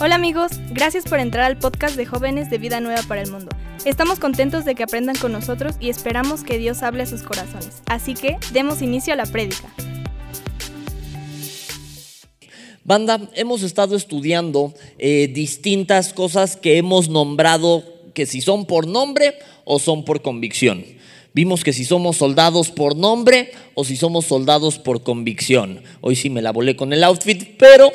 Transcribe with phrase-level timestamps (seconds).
[0.00, 3.50] Hola amigos, gracias por entrar al podcast de jóvenes de Vida Nueva para el Mundo.
[3.84, 7.82] Estamos contentos de que aprendan con nosotros y esperamos que Dios hable a sus corazones.
[7.86, 9.72] Así que demos inicio a la prédica.
[12.84, 19.38] Banda, hemos estado estudiando eh, distintas cosas que hemos nombrado que si son por nombre
[19.64, 20.84] o son por convicción.
[21.34, 25.82] Vimos que si somos soldados por nombre o si somos soldados por convicción.
[26.00, 27.90] Hoy sí me la volé con el outfit, pero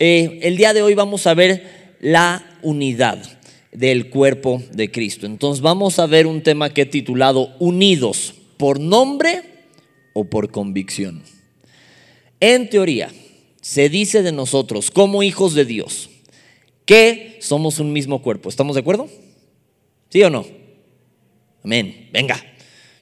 [0.00, 3.22] eh, el día de hoy vamos a ver la unidad
[3.70, 5.26] del cuerpo de Cristo.
[5.26, 9.42] Entonces vamos a ver un tema que he titulado Unidos por nombre
[10.14, 11.22] o por convicción.
[12.40, 13.10] En teoría,
[13.60, 16.08] se dice de nosotros como hijos de Dios
[16.86, 18.48] que somos un mismo cuerpo.
[18.48, 19.06] ¿Estamos de acuerdo?
[20.08, 20.46] ¿Sí o no?
[21.62, 22.08] Amén.
[22.10, 22.42] Venga.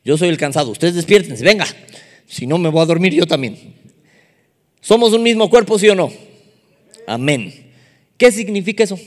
[0.04, 0.72] Yo soy el cansado.
[0.72, 1.44] Ustedes despiértense.
[1.44, 1.66] Venga.
[2.26, 3.74] Si no, me voy a dormir yo también.
[4.80, 6.27] ¿Somos un mismo cuerpo, sí o no?
[7.08, 7.54] Amén.
[8.18, 8.98] ¿Qué significa eso?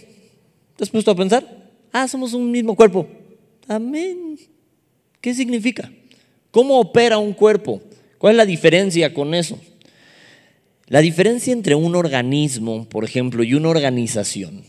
[0.76, 1.46] ¿Te has puesto a pensar?
[1.92, 3.08] Ah, somos un mismo cuerpo.
[3.68, 4.40] Amén.
[5.22, 5.92] ¿Qué significa?
[6.50, 7.80] ¿Cómo opera un cuerpo?
[8.18, 9.60] ¿Cuál es la diferencia con eso?
[10.88, 14.64] La diferencia entre un organismo, por ejemplo, y una organización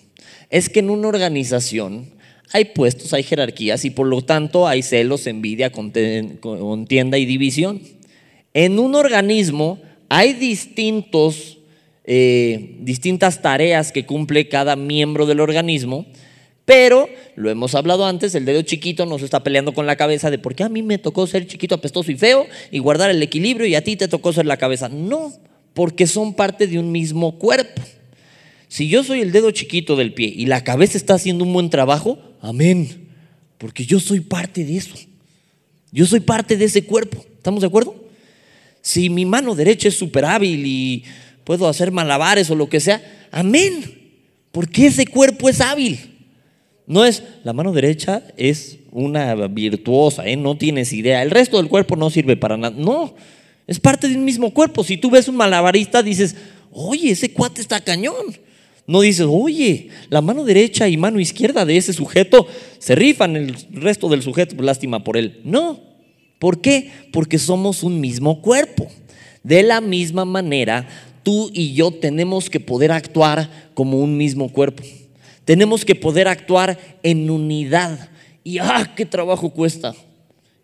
[0.50, 2.10] es que en una organización
[2.52, 7.80] hay puestos, hay jerarquías y por lo tanto hay celos, envidia, contienda y división.
[8.52, 11.51] En un organismo hay distintos
[12.04, 16.06] eh, distintas tareas que cumple cada miembro del organismo,
[16.64, 20.38] pero lo hemos hablado antes, el dedo chiquito nos está peleando con la cabeza de
[20.38, 23.66] por qué a mí me tocó ser chiquito, apestoso y feo y guardar el equilibrio
[23.66, 24.88] y a ti te tocó ser la cabeza.
[24.88, 25.32] No,
[25.74, 27.82] porque son parte de un mismo cuerpo.
[28.68, 31.68] Si yo soy el dedo chiquito del pie y la cabeza está haciendo un buen
[31.68, 33.08] trabajo, amén,
[33.58, 34.94] porque yo soy parte de eso.
[35.90, 37.24] Yo soy parte de ese cuerpo.
[37.36, 37.94] ¿Estamos de acuerdo?
[38.80, 41.04] Si mi mano derecha es súper hábil y
[41.44, 43.02] puedo hacer malabares o lo que sea.
[43.30, 44.00] Amén.
[44.50, 45.98] Porque ese cuerpo es hábil.
[46.86, 50.36] No es, la mano derecha es una virtuosa, ¿eh?
[50.36, 51.22] no tienes idea.
[51.22, 52.76] El resto del cuerpo no sirve para nada.
[52.76, 53.14] No,
[53.66, 54.84] es parte de un mismo cuerpo.
[54.84, 56.36] Si tú ves un malabarista, dices,
[56.70, 58.36] oye, ese cuate está cañón.
[58.86, 62.46] No dices, oye, la mano derecha y mano izquierda de ese sujeto
[62.78, 65.40] se rifan, el resto del sujeto, lástima por él.
[65.44, 65.80] No.
[66.38, 66.90] ¿Por qué?
[67.12, 68.88] Porque somos un mismo cuerpo.
[69.44, 70.88] De la misma manera,
[71.22, 74.82] tú y yo tenemos que poder actuar como un mismo cuerpo.
[75.44, 78.10] Tenemos que poder actuar en unidad.
[78.44, 79.94] Y ¡ah, qué trabajo cuesta!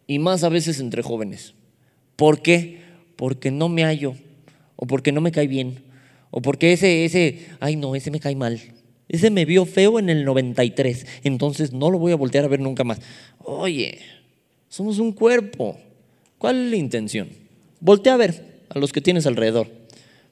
[0.07, 1.55] Y más a veces entre jóvenes.
[2.17, 2.81] ¿Por qué?
[3.17, 4.15] Porque no me hallo,
[4.77, 5.83] o porque no me cae bien,
[6.31, 8.61] o porque ese, ese, ay no, ese me cae mal.
[9.09, 12.61] Ese me vio feo en el 93, entonces no lo voy a voltear a ver
[12.61, 13.01] nunca más.
[13.39, 14.01] Oye,
[14.69, 15.79] somos un cuerpo.
[16.37, 17.29] ¿Cuál es la intención?
[17.81, 19.78] Voltea a ver a los que tienes alrededor.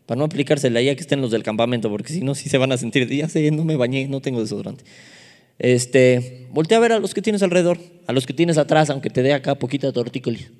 [0.07, 2.73] Para no aplicársela ya que estén los del campamento, porque si no, sí se van
[2.73, 4.85] a sentir, ya sé, no me bañé, no tengo desodorante.
[5.59, 9.11] Este, voltea a ver a los que tienes alrededor, a los que tienes atrás, aunque
[9.11, 10.51] te dé acá poquita tortícolis.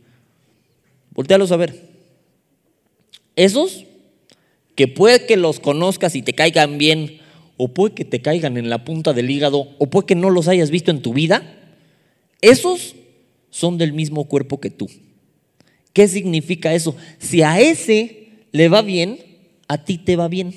[1.11, 1.97] Voltealos a ver.
[3.37, 3.85] Esos
[4.75, 7.19] que puede que los conozcas y te caigan bien,
[7.57, 10.49] o puede que te caigan en la punta del hígado, o puede que no los
[10.49, 11.43] hayas visto en tu vida,
[12.43, 12.97] esos
[13.51, 14.91] son del mismo cuerpo que tú.
[15.93, 16.95] ¿Qué significa eso?
[17.19, 19.19] Si a ese le va bien,
[19.69, 20.55] a ti te va bien.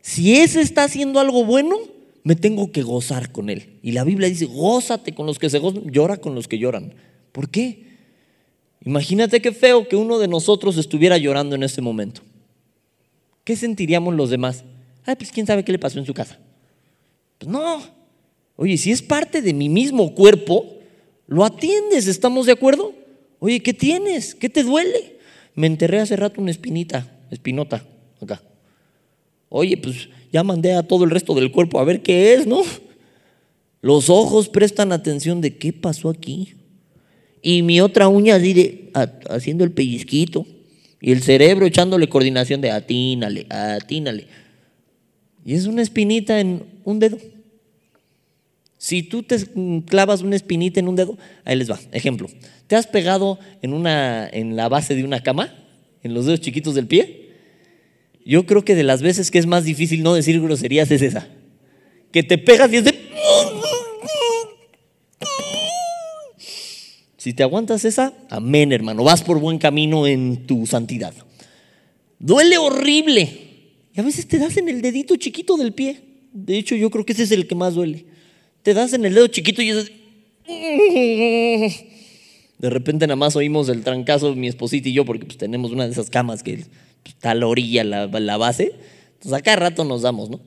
[0.00, 1.76] Si ese está haciendo algo bueno,
[2.22, 3.78] me tengo que gozar con él.
[3.82, 6.94] Y la Biblia dice, gózate con los que se gozan, llora con los que lloran.
[7.32, 7.86] ¿Por qué?
[8.84, 12.22] Imagínate qué feo que uno de nosotros estuviera llorando en este momento.
[13.44, 14.64] ¿Qué sentiríamos los demás?
[15.04, 16.38] Ay, pues quién sabe qué le pasó en su casa.
[17.38, 17.80] Pues no.
[18.56, 20.78] Oye, si es parte de mi mismo cuerpo,
[21.26, 22.94] lo atiendes, ¿estamos de acuerdo?
[23.38, 24.34] Oye, ¿qué tienes?
[24.34, 25.18] ¿Qué te duele?
[25.54, 27.84] Me enterré hace rato una espinita espinota,
[28.20, 28.42] acá.
[29.48, 32.62] Oye, pues ya mandé a todo el resto del cuerpo a ver qué es, ¿no?
[33.80, 36.54] Los ojos prestan atención de qué pasó aquí.
[37.42, 38.90] Y mi otra uña así
[39.28, 40.46] haciendo el pellizquito.
[41.00, 44.26] Y el cerebro echándole coordinación de atínale, atínale.
[45.44, 47.18] Y es una espinita en un dedo.
[48.78, 49.36] Si tú te
[49.86, 51.78] clavas una espinita en un dedo, ahí les va.
[51.92, 52.28] Ejemplo,
[52.66, 55.54] ¿te has pegado en, una, en la base de una cama?
[56.02, 57.30] En los dedos chiquitos del pie,
[58.24, 61.28] yo creo que de las veces que es más difícil no decir groserías es esa.
[62.10, 63.06] Que te pegas y es de...
[67.16, 71.14] Si te aguantas esa, amén hermano, vas por buen camino en tu santidad.
[72.18, 73.46] Duele horrible.
[73.94, 76.00] Y a veces te das en el dedito chiquito del pie.
[76.32, 78.04] De hecho, yo creo que ese es el que más duele.
[78.62, 79.90] Te das en el dedo chiquito y es...
[82.58, 85.84] De repente nada más oímos el trancazo mi esposita y yo, porque pues, tenemos una
[85.84, 86.64] de esas camas que
[87.04, 88.72] está a la orilla, la, la base.
[89.14, 90.40] Entonces acá rato nos damos, ¿no?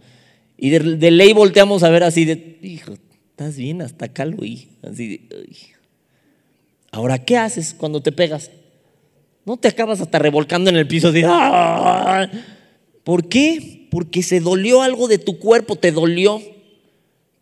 [0.57, 2.94] Y de, ley volteamos a ver así de, hijo,
[3.31, 4.38] estás bien, hasta acá lo.
[4.83, 5.21] Así de.
[6.91, 8.51] Ahora, ¿qué haces cuando te pegas?
[9.45, 11.21] No te acabas hasta revolcando en el piso así.
[11.25, 12.29] "Ah".
[13.03, 13.88] ¿Por qué?
[13.89, 16.41] Porque se dolió algo de tu cuerpo, te dolió.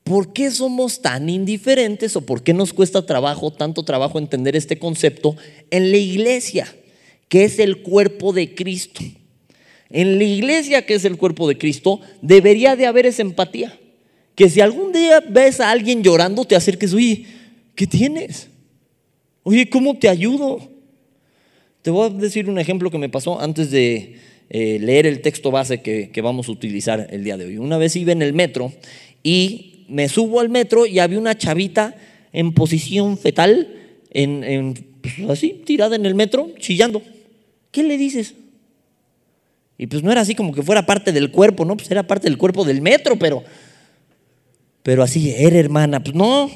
[0.07, 4.79] ¿Por qué somos tan indiferentes o por qué nos cuesta trabajo, tanto trabajo entender este
[4.79, 5.35] concepto
[5.69, 6.73] en la iglesia,
[7.27, 9.01] que es el cuerpo de Cristo?
[9.89, 13.77] En la iglesia, que es el cuerpo de Cristo, debería de haber esa empatía.
[14.33, 17.25] Que si algún día ves a alguien llorando, te acerques, oye,
[17.75, 18.47] ¿qué tienes?
[19.43, 20.69] Oye, ¿cómo te ayudo?
[21.81, 24.15] Te voy a decir un ejemplo que me pasó antes de
[24.49, 27.57] eh, leer el texto base que, que vamos a utilizar el día de hoy.
[27.57, 28.71] Una vez iba en el metro
[29.21, 31.95] y me subo al metro y había una chavita
[32.33, 33.73] en posición fetal,
[34.11, 37.01] en, pues, así, tirada en el metro, chillando.
[37.71, 38.35] ¿Qué le dices?
[39.77, 41.77] Y pues no era así como que fuera parte del cuerpo, ¿no?
[41.77, 43.43] Pues era parte del cuerpo del metro, pero,
[44.81, 46.03] pero así, era hermana.
[46.03, 46.49] Pues no,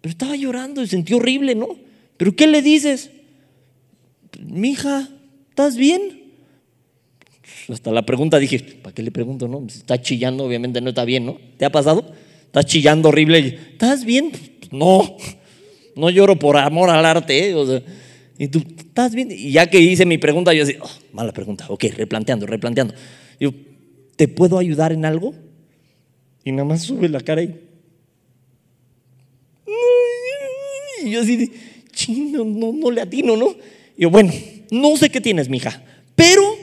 [0.00, 1.76] pero estaba llorando y sentí horrible, ¿no?
[2.16, 3.10] ¿Pero qué le dices?
[4.40, 5.08] Mija,
[5.50, 6.22] ¿estás bien?
[7.68, 9.64] Hasta la pregunta dije, ¿para qué le pregunto, no?
[9.68, 11.38] Si está chillando, obviamente no está bien, ¿no?
[11.56, 12.12] ¿Te ha pasado?
[12.54, 13.58] Estás chillando horrible.
[13.72, 14.30] ¿Estás bien?
[14.70, 15.16] No,
[15.96, 17.82] no lloro por amor al arte, ¿eh?
[18.38, 19.32] Y tú, ¿estás bien?
[19.32, 22.94] Y ya que hice mi pregunta, yo decía, "Oh, mala pregunta, ok, replanteando, replanteando.
[23.40, 23.50] Yo,
[24.14, 25.34] ¿te puedo ayudar en algo?
[26.44, 27.58] Y nada más sube la cara y.
[31.04, 31.50] Y yo así
[31.90, 33.48] chino, no, no le atino, ¿no?
[33.96, 34.32] Y yo, bueno,
[34.70, 35.82] no sé qué tienes, mija,
[36.14, 36.53] pero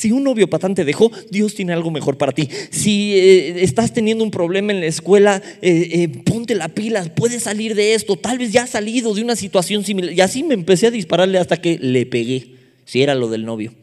[0.00, 2.48] si un novio patán te dejó, Dios tiene algo mejor para ti.
[2.70, 7.42] Si eh, estás teniendo un problema en la escuela, eh, eh, ponte la pila, puedes
[7.42, 8.16] salir de esto.
[8.16, 10.14] Tal vez ya has salido de una situación similar.
[10.14, 12.54] Y así me empecé a dispararle hasta que le pegué,
[12.86, 13.74] si era lo del novio.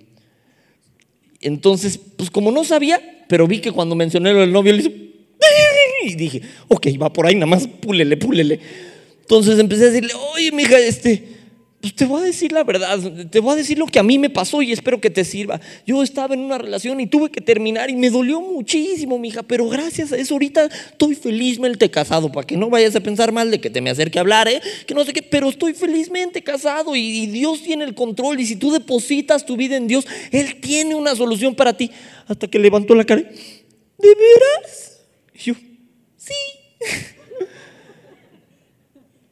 [1.39, 2.99] Entonces, pues como no sabía,
[3.29, 4.91] pero vi que cuando mencioné lo del novio, le hizo.
[6.03, 8.59] Y dije, ok, va por ahí, nada más púlele, púlele.
[9.21, 11.36] Entonces empecé a decirle, oye, mija, este,
[11.91, 12.99] te voy a decir la verdad,
[13.29, 15.59] te voy a decir lo que a mí me pasó y espero que te sirva.
[15.85, 19.67] Yo estaba en una relación y tuve que terminar y me dolió muchísimo, mija, pero
[19.69, 23.59] gracias a eso ahorita estoy felizmente casado, para que no vayas a pensar mal de
[23.61, 24.61] que te me acerque a hablar, ¿eh?
[24.85, 28.45] que no sé qué, pero estoy felizmente casado y, y Dios tiene el control y
[28.45, 31.91] si tú depositas tu vida en Dios, Él tiene una solución para ti.
[32.27, 35.01] Hasta que levantó la cara, ¿de veras?
[35.33, 35.53] Y yo,
[36.17, 36.33] sí.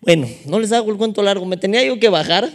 [0.06, 2.50] Bueno, no les hago el cuento largo, me tenía yo que bajar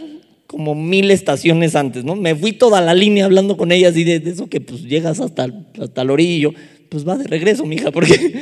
[0.47, 2.15] como mil estaciones antes, ¿no?
[2.15, 5.47] Me fui toda la línea hablando con ellas y de, eso que pues llegas hasta,
[5.79, 6.53] hasta el orillo,
[6.89, 8.41] pues va de regreso, mija, porque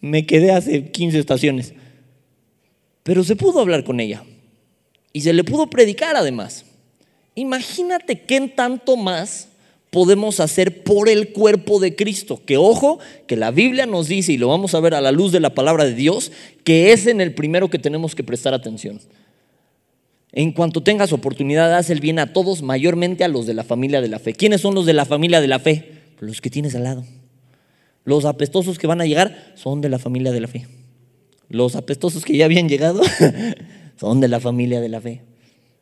[0.00, 1.74] me quedé hace 15 estaciones.
[3.02, 4.22] Pero se pudo hablar con ella
[5.12, 6.66] y se le pudo predicar además.
[7.34, 9.48] Imagínate qué tanto más
[9.90, 12.40] podemos hacer por el cuerpo de Cristo.
[12.44, 15.32] Que ojo, que la Biblia nos dice, y lo vamos a ver a la luz
[15.32, 16.32] de la palabra de Dios,
[16.64, 19.00] que es en el primero que tenemos que prestar atención.
[20.32, 24.00] En cuanto tengas oportunidad, haz el bien a todos, mayormente a los de la familia
[24.00, 24.34] de la fe.
[24.34, 26.02] ¿Quiénes son los de la familia de la fe?
[26.20, 27.04] Los que tienes al lado.
[28.04, 30.66] Los apestosos que van a llegar son de la familia de la fe.
[31.48, 33.02] Los apestosos que ya habían llegado
[33.98, 35.22] son de la familia de la fe.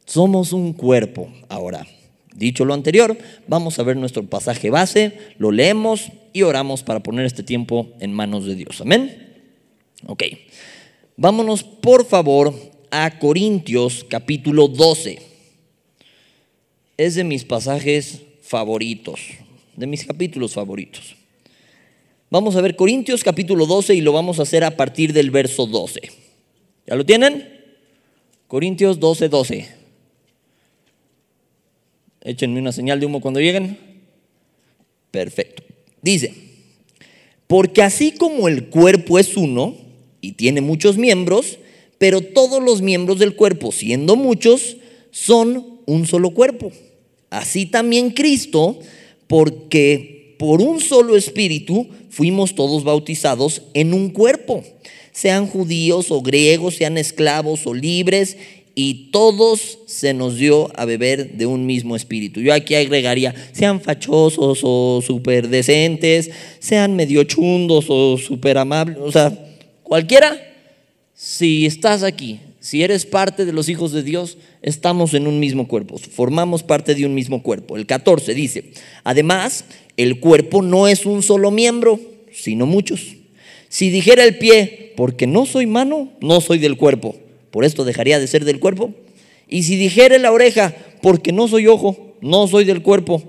[0.06, 1.28] Somos un cuerpo.
[1.48, 1.86] Ahora,
[2.34, 3.16] dicho lo anterior,
[3.46, 8.12] vamos a ver nuestro pasaje base, lo leemos y oramos para poner este tiempo en
[8.12, 8.80] manos de Dios.
[8.80, 9.34] Amén.
[10.06, 10.24] Ok.
[11.16, 12.52] Vámonos por favor
[12.90, 15.20] a Corintios capítulo 12.
[16.96, 19.20] Es de mis pasajes favoritos,
[19.76, 21.16] de mis capítulos favoritos.
[22.30, 25.66] Vamos a ver Corintios capítulo 12 y lo vamos a hacer a partir del verso
[25.66, 26.00] 12.
[26.86, 27.48] ¿Ya lo tienen?
[28.48, 29.83] Corintios 12, 12.
[32.24, 33.78] Échenme una señal de humo cuando lleguen.
[35.10, 35.62] Perfecto.
[36.02, 36.34] Dice,
[37.46, 39.76] porque así como el cuerpo es uno
[40.20, 41.58] y tiene muchos miembros,
[41.98, 44.78] pero todos los miembros del cuerpo, siendo muchos,
[45.10, 46.72] son un solo cuerpo.
[47.30, 48.78] Así también Cristo,
[49.26, 54.64] porque por un solo espíritu fuimos todos bautizados en un cuerpo,
[55.12, 58.36] sean judíos o griegos, sean esclavos o libres,
[58.74, 62.40] y todos se nos dio a beber de un mismo espíritu.
[62.40, 69.12] Yo aquí agregaría, sean fachosos o súper decentes, sean medio chundos o súper amables, o
[69.12, 69.32] sea,
[69.82, 70.36] cualquiera,
[71.14, 75.68] si estás aquí, si eres parte de los hijos de Dios, estamos en un mismo
[75.68, 77.76] cuerpo, formamos parte de un mismo cuerpo.
[77.76, 78.72] El 14 dice,
[79.04, 79.66] además,
[79.96, 82.00] el cuerpo no es un solo miembro,
[82.32, 83.16] sino muchos.
[83.68, 87.16] Si dijera el pie, porque no soy mano, no soy del cuerpo,
[87.54, 88.92] por esto dejaría de ser del cuerpo.
[89.48, 93.22] Y si dijera la oreja, porque no soy ojo, no soy del cuerpo,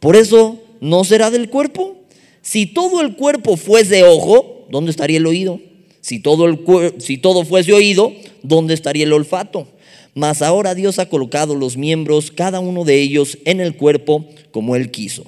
[0.00, 1.96] por eso no será del cuerpo.
[2.42, 5.60] Si todo el cuerpo fuese ojo, ¿dónde estaría el oído?
[6.00, 6.58] Si todo, el
[6.98, 9.68] si todo fuese oído, ¿dónde estaría el olfato?
[10.12, 14.74] Mas ahora Dios ha colocado los miembros, cada uno de ellos, en el cuerpo como
[14.74, 15.22] Él quiso.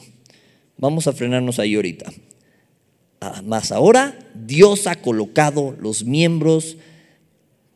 [0.76, 2.12] Vamos a frenarnos ahí ahorita.
[3.20, 6.78] Ah, mas ahora Dios ha colocado los miembros,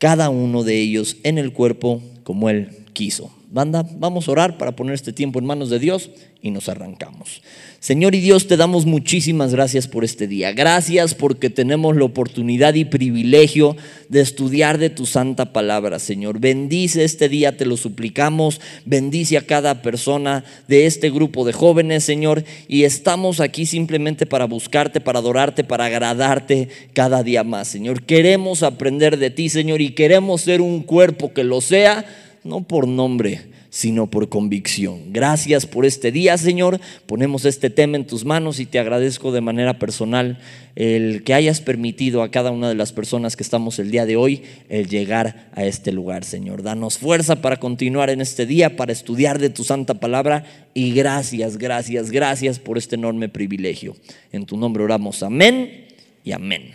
[0.05, 3.31] cada uno de ellos, en el cuerpo como Él quiso.
[3.55, 6.11] Vamos a orar para poner este tiempo en manos de Dios
[6.43, 7.41] y nos arrancamos.
[7.79, 10.51] Señor y Dios, te damos muchísimas gracias por este día.
[10.51, 13.77] Gracias porque tenemos la oportunidad y privilegio
[14.09, 16.41] de estudiar de tu santa palabra, Señor.
[16.41, 18.61] Bendice este día, te lo suplicamos.
[18.87, 22.43] Bendice a cada persona de este grupo de jóvenes, Señor.
[22.67, 28.03] Y estamos aquí simplemente para buscarte, para adorarte, para agradarte cada día más, Señor.
[28.03, 32.05] Queremos aprender de ti, Señor, y queremos ser un cuerpo que lo sea
[32.45, 35.13] no por nombre, sino por convicción.
[35.13, 36.79] Gracias por este día, Señor.
[37.07, 40.39] Ponemos este tema en tus manos y te agradezco de manera personal
[40.77, 44.15] el que hayas permitido a cada una de las personas que estamos el día de
[44.15, 46.63] hoy el llegar a este lugar, Señor.
[46.63, 51.57] Danos fuerza para continuar en este día, para estudiar de tu santa palabra y gracias,
[51.57, 53.97] gracias, gracias por este enorme privilegio.
[54.31, 55.87] En tu nombre oramos, amén
[56.23, 56.75] y amén.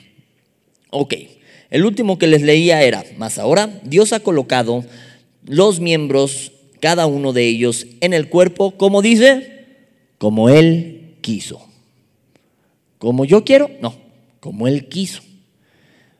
[0.90, 1.14] Ok,
[1.70, 4.84] el último que les leía era, más ahora Dios ha colocado
[5.46, 9.66] los miembros, cada uno de ellos, en el cuerpo, como dice,
[10.18, 11.66] como Él quiso.
[12.98, 13.96] Como yo quiero, no,
[14.40, 15.22] como Él quiso.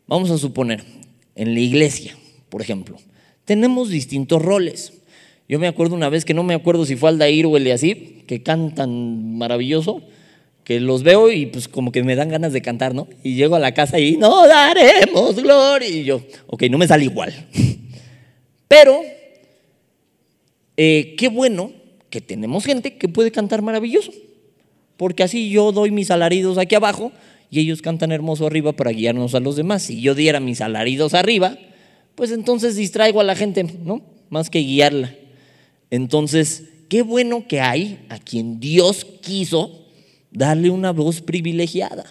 [0.08, 0.84] Vamos a suponer,
[1.36, 2.18] en la iglesia,
[2.50, 2.98] por ejemplo,
[3.46, 4.94] tenemos distintos roles.
[5.48, 8.44] Yo me acuerdo una vez que no me acuerdo si fue Aldair o Eliasib, que
[8.44, 10.02] cantan maravilloso,
[10.64, 13.08] que los veo y pues como que me dan ganas de cantar, ¿no?
[13.24, 15.90] Y llego a la casa y no daremos gloria.
[15.90, 17.34] Y yo, ok, no me sale igual.
[18.70, 19.02] Pero,
[20.78, 21.74] eh, qué bueno
[22.10, 24.14] que tenemos gente que puede cantar maravilloso,
[24.96, 27.12] porque así yo doy mis alaridos aquí abajo
[27.50, 29.84] y ellos cantan hermoso arriba para guiarnos a los demás.
[29.84, 31.58] Si yo diera mis alaridos arriba,
[32.14, 34.04] pues entonces distraigo a la gente, ¿no?
[34.30, 35.16] Más que guiarla.
[35.90, 39.88] Entonces, qué bueno que hay a quien Dios quiso
[40.30, 42.06] darle una voz privilegiada.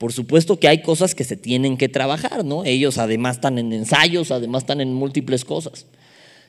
[0.00, 2.64] Por supuesto que hay cosas que se tienen que trabajar, ¿no?
[2.64, 5.84] Ellos además están en ensayos, además están en múltiples cosas.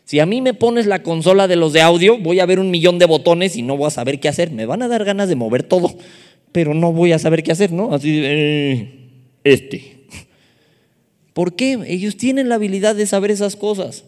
[0.05, 2.71] Si a mí me pones la consola de los de audio, voy a ver un
[2.71, 4.51] millón de botones y no voy a saber qué hacer.
[4.51, 5.93] Me van a dar ganas de mover todo,
[6.53, 7.93] pero no voy a saber qué hacer, ¿no?
[7.93, 9.09] Así, eh,
[9.43, 10.05] este.
[11.33, 11.77] ¿Por qué?
[11.87, 14.05] Ellos tienen la habilidad de saber esas cosas.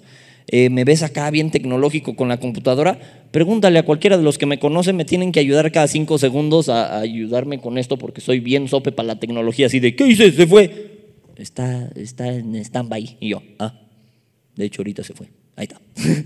[0.56, 3.00] Eh, me ves acá bien tecnológico con la computadora,
[3.32, 6.70] pregúntale a cualquiera de los que me conocen, me tienen que ayudar cada cinco segundos
[6.70, 10.32] a, ayudarme con esto porque soy bien sope para la tecnología, así de, ¿qué hice?
[10.32, 10.92] Se fue.
[11.38, 13.18] Está, está en stand-by.
[13.20, 13.82] Y yo, ah,
[14.56, 15.26] de hecho ahorita se fue.
[15.56, 15.82] Ahí está.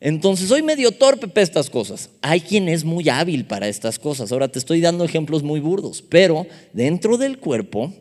[0.00, 2.10] Entonces soy medio torpe para estas cosas.
[2.22, 4.30] Hay quien es muy hábil para estas cosas.
[4.30, 7.92] Ahora te estoy dando ejemplos muy burdos, pero dentro del cuerpo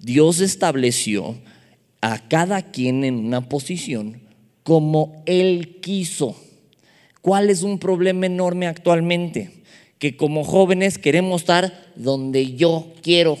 [0.00, 1.36] Dios estableció
[2.00, 4.31] a cada quien en una posición
[4.62, 6.36] como Él quiso.
[7.20, 9.50] ¿Cuál es un problema enorme actualmente?
[9.98, 13.38] Que como jóvenes queremos estar donde yo quiero.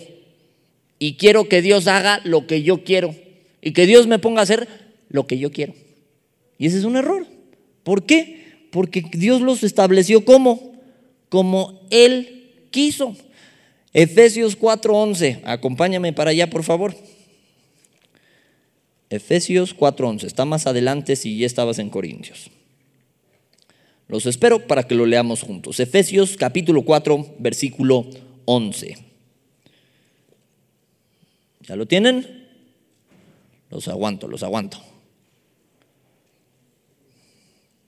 [0.98, 3.14] Y quiero que Dios haga lo que yo quiero.
[3.60, 4.68] Y que Dios me ponga a hacer
[5.08, 5.74] lo que yo quiero.
[6.58, 7.26] Y ese es un error.
[7.82, 8.68] ¿Por qué?
[8.70, 10.72] Porque Dios los estableció como,
[11.28, 13.16] como Él quiso.
[13.92, 16.94] Efesios 4:11, acompáñame para allá, por favor.
[19.12, 20.26] Efesios 4:11.
[20.26, 22.50] Está más adelante si ya estabas en Corintios.
[24.08, 25.80] Los espero para que lo leamos juntos.
[25.80, 28.08] Efesios capítulo 4, versículo
[28.44, 28.96] 11.
[31.66, 32.48] ¿Ya lo tienen?
[33.70, 34.82] Los aguanto, los aguanto.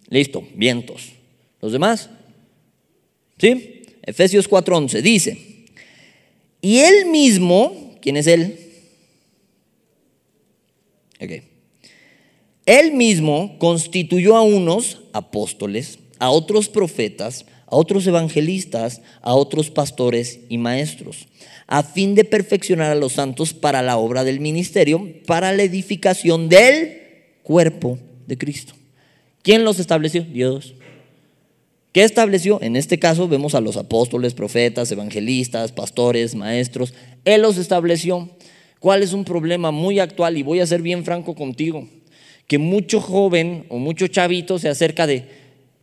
[0.08, 1.12] Listo, vientos.
[1.60, 2.08] ¿Los demás?
[3.38, 3.82] ¿Sí?
[4.02, 5.38] Efesios 4:11 dice,
[6.60, 8.63] y él mismo, ¿quién es él?
[12.66, 20.40] Él mismo constituyó a unos apóstoles, a otros profetas, a otros evangelistas, a otros pastores
[20.48, 21.28] y maestros,
[21.66, 26.48] a fin de perfeccionar a los santos para la obra del ministerio, para la edificación
[26.48, 27.00] del
[27.42, 28.74] cuerpo de Cristo.
[29.42, 30.22] ¿Quién los estableció?
[30.22, 30.74] Dios.
[31.92, 32.60] ¿Qué estableció?
[32.60, 36.92] En este caso vemos a los apóstoles, profetas, evangelistas, pastores, maestros.
[37.24, 38.30] Él los estableció.
[38.84, 40.36] ¿Cuál es un problema muy actual?
[40.36, 41.88] Y voy a ser bien franco contigo.
[42.46, 45.24] Que mucho joven o mucho chavito se acerca de,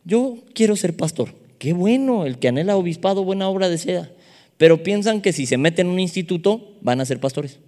[0.04, 1.34] yo quiero ser pastor.
[1.58, 4.08] Qué bueno, el que anhela obispado, buena obra de seda.
[4.56, 7.58] Pero piensan que si se meten en un instituto van a ser pastores.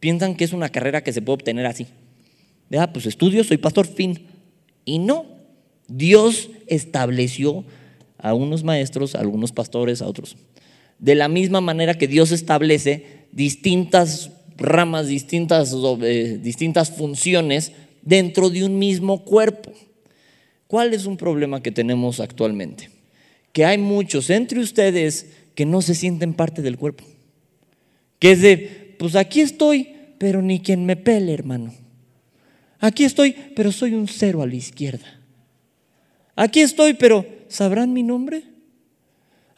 [0.00, 1.88] Piensan que es una carrera que se puede obtener así.
[2.78, 4.24] Ah, pues estudio, soy pastor, fin.
[4.86, 5.26] Y no,
[5.86, 7.66] Dios estableció
[8.16, 10.34] a unos maestros, a algunos pastores, a otros.
[10.98, 17.72] De la misma manera que Dios establece distintas ramas, distintas, eh, distintas funciones
[18.02, 19.72] dentro de un mismo cuerpo.
[20.66, 22.90] ¿Cuál es un problema que tenemos actualmente?
[23.52, 27.04] Que hay muchos entre ustedes que no se sienten parte del cuerpo.
[28.18, 31.74] Que es de, pues aquí estoy, pero ni quien me pele, hermano.
[32.78, 35.20] Aquí estoy, pero soy un cero a la izquierda.
[36.34, 38.42] Aquí estoy, pero ¿sabrán mi nombre?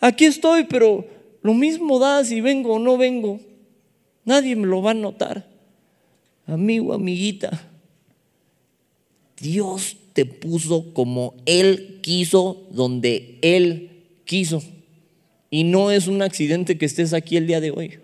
[0.01, 1.07] Aquí estoy, pero
[1.43, 3.41] lo mismo da si vengo o no vengo.
[4.29, 5.49] Nadie me lo va a notar.
[6.47, 7.67] Amigo, amiguita,
[9.41, 14.63] Dios te puso como Él quiso, donde Él quiso.
[15.49, 18.01] Y no es un accidente que estés aquí el día de hoy.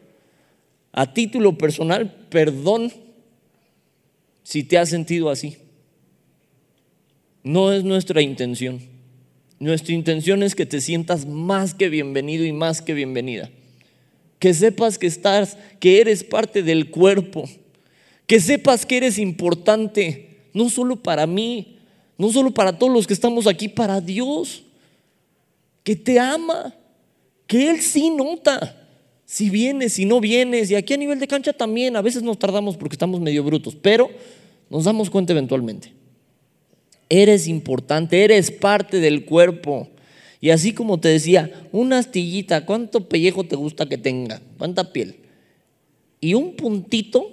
[0.93, 2.91] A título personal, perdón
[4.45, 5.59] si te has sentido así.
[7.43, 8.81] No es nuestra intención.
[9.59, 13.51] Nuestra intención es que te sientas más que bienvenido y más que bienvenida.
[14.45, 17.49] Que sepas que estás, que eres parte del cuerpo.
[18.27, 21.79] Que sepas que eres importante, no solo para mí,
[22.19, 24.63] no solo para todos los que estamos aquí, para Dios.
[25.83, 26.75] Que te ama,
[27.47, 28.87] que Él sí nota
[29.25, 30.71] si vienes, si no vienes.
[30.71, 33.75] Y aquí a nivel de cancha también, a veces nos tardamos porque estamos medio brutos,
[33.75, 34.11] pero
[34.69, 35.91] nos damos cuenta eventualmente.
[37.09, 39.89] Eres importante, eres parte del cuerpo.
[40.45, 44.43] Y así como te decía, una astillita, ¿cuánto pellejo te gusta que tenga?
[44.59, 45.17] ¿Cuánta piel?
[46.21, 47.33] Y un puntito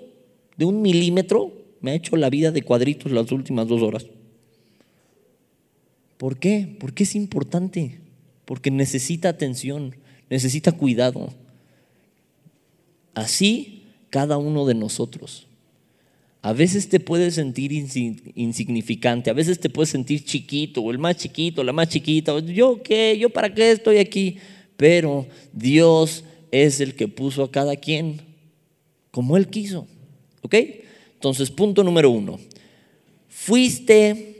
[0.56, 1.52] de un milímetro
[1.82, 4.06] me ha hecho la vida de cuadritos las últimas dos horas.
[6.18, 6.74] ¿Por qué?
[6.80, 8.00] Porque es importante,
[8.46, 9.98] porque necesita atención,
[10.30, 11.34] necesita cuidado.
[13.14, 15.50] Así cada uno de nosotros.
[16.44, 21.18] A veces te puedes sentir insignificante, a veces te puedes sentir chiquito, o el más
[21.18, 24.38] chiquito, la más chiquita, yo qué, yo para qué estoy aquí,
[24.76, 28.22] pero Dios es el que puso a cada quien
[29.12, 29.88] como Él quiso.
[30.42, 30.56] ¿Ok?
[31.14, 32.40] Entonces, punto número uno,
[33.30, 34.38] fuiste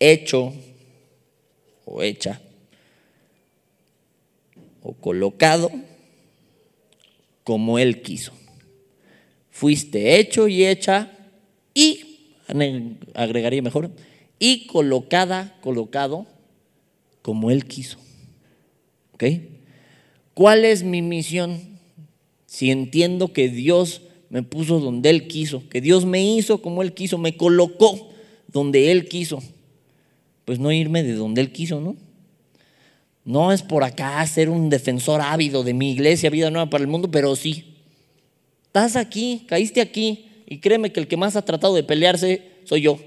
[0.00, 0.54] hecho
[1.84, 2.40] o hecha
[4.82, 5.70] o colocado
[7.44, 8.32] como Él quiso.
[9.50, 11.10] Fuiste hecho y hecha
[11.74, 12.00] y,
[13.14, 13.90] agregaría mejor,
[14.38, 16.26] y colocada, colocado
[17.22, 17.98] como Él quiso.
[19.12, 19.24] ¿Ok?
[20.34, 21.60] ¿Cuál es mi misión?
[22.46, 26.94] Si entiendo que Dios me puso donde Él quiso, que Dios me hizo como Él
[26.94, 28.10] quiso, me colocó
[28.48, 29.42] donde Él quiso,
[30.44, 31.96] pues no irme de donde Él quiso, ¿no?
[33.24, 36.88] No es por acá ser un defensor ávido de mi iglesia, vida nueva para el
[36.88, 37.76] mundo, pero sí.
[38.64, 42.82] Estás aquí, caíste aquí, y créeme que el que más ha tratado de pelearse soy
[42.82, 42.98] yo.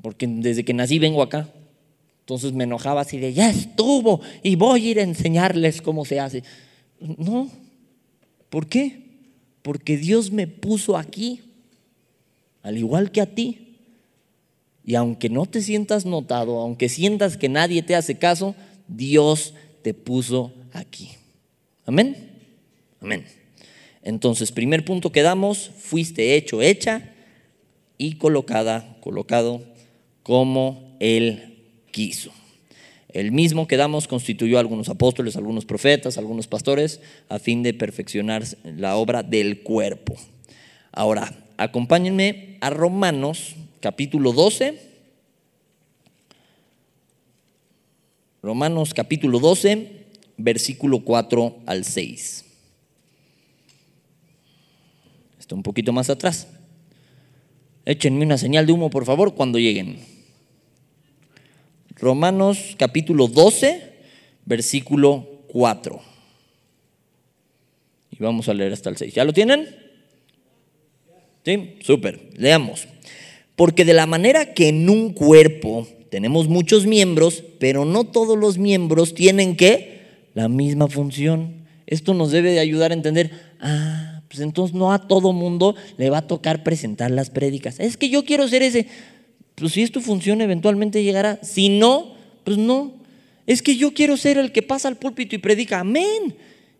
[0.00, 1.48] Porque desde que nací vengo acá.
[2.20, 6.20] Entonces me enojaba así de, ya estuvo, y voy a ir a enseñarles cómo se
[6.20, 6.44] hace.
[7.00, 7.50] No,
[8.48, 9.02] ¿por qué?
[9.62, 11.40] Porque Dios me puso aquí,
[12.62, 13.61] al igual que a ti.
[14.84, 18.54] Y aunque no te sientas notado, aunque sientas que nadie te hace caso,
[18.88, 21.10] Dios te puso aquí.
[21.86, 22.30] Amén.
[23.00, 23.24] Amén.
[24.02, 27.12] Entonces, primer punto que damos, fuiste hecho, hecha
[27.98, 29.62] y colocada, colocado
[30.22, 31.58] como Él
[31.90, 32.32] quiso.
[33.08, 37.74] El mismo que damos constituyó a algunos apóstoles, algunos profetas, algunos pastores, a fin de
[37.74, 40.16] perfeccionar la obra del cuerpo.
[40.92, 44.78] Ahora, acompáñenme a Romanos capítulo 12.
[48.42, 52.44] Romanos capítulo 12, versículo 4 al 6.
[55.38, 56.48] Está un poquito más atrás.
[57.84, 59.98] Échenme una señal de humo, por favor, cuando lleguen.
[61.96, 63.94] Romanos capítulo 12,
[64.44, 66.00] versículo 4.
[68.12, 69.12] Y vamos a leer hasta el 6.
[69.12, 69.68] ¿Ya lo tienen?
[71.44, 72.30] Sí, súper.
[72.36, 72.86] Leamos.
[73.62, 78.58] Porque de la manera que en un cuerpo tenemos muchos miembros, pero no todos los
[78.58, 80.00] miembros tienen que
[80.34, 81.64] la misma función.
[81.86, 86.10] Esto nos debe de ayudar a entender, ah, pues entonces no a todo mundo le
[86.10, 87.78] va a tocar presentar las prédicas.
[87.78, 88.88] Es que yo quiero ser ese.
[89.54, 91.38] Pues si es tu función, eventualmente llegará.
[91.44, 92.94] Si no, pues no.
[93.46, 95.78] Es que yo quiero ser el que pasa al púlpito y predica.
[95.78, 96.34] Amén.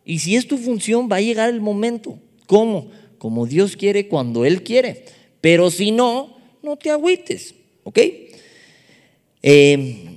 [0.04, 2.18] Y si es tu función, va a llegar el momento.
[2.46, 2.90] ¿Cómo?
[3.18, 5.04] Como Dios quiere, cuando Él quiere.
[5.40, 6.31] Pero si no,
[6.62, 7.98] no te agüites, ¿ok?
[9.42, 10.12] Eh,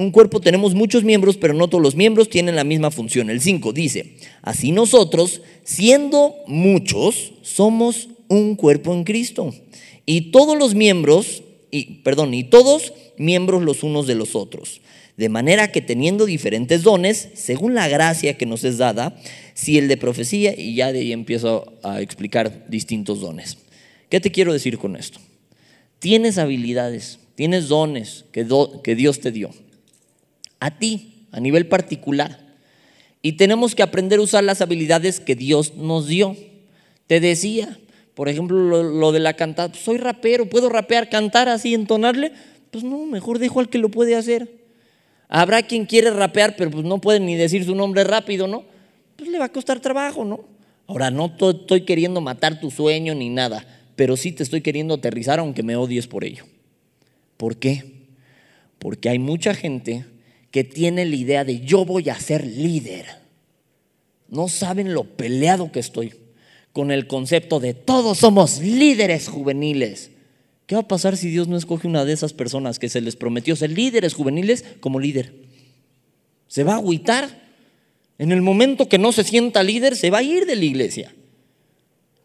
[0.00, 3.30] un cuerpo tenemos muchos miembros, pero no todos los miembros tienen la misma función.
[3.30, 9.52] El 5 dice, así nosotros, siendo muchos, somos un cuerpo en Cristo.
[10.06, 11.42] Y todos los miembros,
[11.72, 14.80] y, perdón, y todos miembros los unos de los otros.
[15.16, 19.20] De manera que teniendo diferentes dones, según la gracia que nos es dada,
[19.54, 23.58] si el de profecía, y ya de ahí empiezo a explicar distintos dones.
[24.08, 25.18] ¿Qué te quiero decir con esto?
[25.98, 28.44] Tienes habilidades, tienes dones que,
[28.94, 29.50] Dios te dio.
[30.60, 32.38] A ti, a nivel particular.
[33.20, 36.36] Y tenemos que aprender a usar las habilidades que Dios nos dio.
[37.06, 37.78] Te decía,
[38.14, 42.32] por ejemplo, lo, de la cantada, pues, soy rapero, puedo rapear, cantar así, entonarle.
[42.70, 44.58] Pues no, mejor dejo al que lo puede hacer.
[45.28, 48.64] Habrá quien quiere rapear, pero pues no puede ni decir su nombre rápido, ¿no?
[49.16, 50.40] Pues le va a costar trabajo, ¿no?
[50.86, 53.66] Ahora, no estoy queriendo matar tu sueño ni nada,
[53.98, 56.44] pero sí te estoy queriendo aterrizar aunque me odies por ello.
[57.36, 58.06] ¿Por qué?
[58.78, 60.04] Porque hay mucha gente
[60.52, 63.06] que tiene la idea de yo voy a ser líder.
[64.28, 66.14] No saben lo peleado que estoy
[66.72, 70.12] con el concepto de todos somos líderes juveniles.
[70.66, 73.16] ¿Qué va a pasar si Dios no escoge una de esas personas que se les
[73.16, 75.34] prometió ser líderes juveniles como líder?
[76.46, 77.48] Se va a agüitar.
[78.16, 81.12] En el momento que no se sienta líder, se va a ir de la iglesia.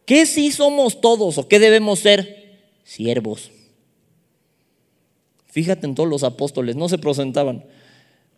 [0.06, 2.62] ¿Qué si somos todos o qué debemos ser?
[2.84, 3.52] Siervos.
[5.48, 7.64] Fíjate en todos los apóstoles, no se presentaban.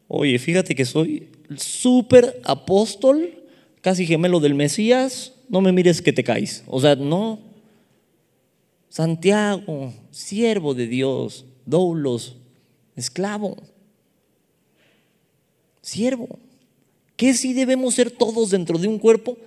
[0.08, 3.44] Oye, fíjate que soy súper apóstol,
[3.82, 6.64] casi gemelo del Mesías, no me mires que te caes.
[6.68, 7.40] O sea, no,
[8.90, 12.38] Santiago, siervo de Dios, doulos,
[12.96, 13.58] esclavo,
[15.82, 16.40] siervo.
[17.16, 19.38] ¿Qué si debemos ser todos dentro de un cuerpo?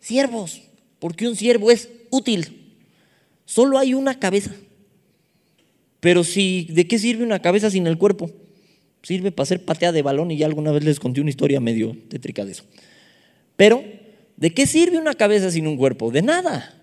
[0.00, 0.62] Siervos,
[1.00, 2.76] porque un siervo es útil.
[3.44, 4.52] Solo hay una cabeza.
[5.98, 8.30] Pero si, ¿de qué sirve una cabeza sin el cuerpo?
[9.02, 11.96] Sirve para hacer patea de balón y ya alguna vez les conté una historia medio
[12.08, 12.64] tétrica de eso.
[13.56, 13.82] Pero,
[14.36, 16.10] ¿de qué sirve una cabeza sin un cuerpo?
[16.10, 16.76] De nada.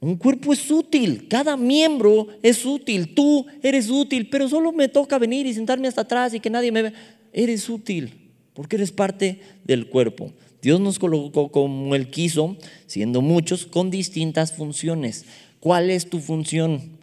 [0.00, 5.18] Un cuerpo es útil, cada miembro es útil, tú eres útil, pero solo me toca
[5.18, 6.92] venir y sentarme hasta atrás y que nadie me vea.
[7.32, 10.32] Eres útil, porque eres parte del cuerpo.
[10.62, 15.24] Dios nos colocó como Él quiso, siendo muchos, con distintas funciones.
[15.58, 16.98] ¿Cuál es tu función?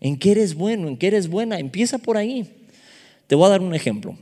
[0.00, 0.88] ¿En qué eres bueno?
[0.88, 1.58] ¿En qué eres buena?
[1.58, 2.48] Empieza por ahí.
[3.26, 4.16] Te voy a dar un ejemplo.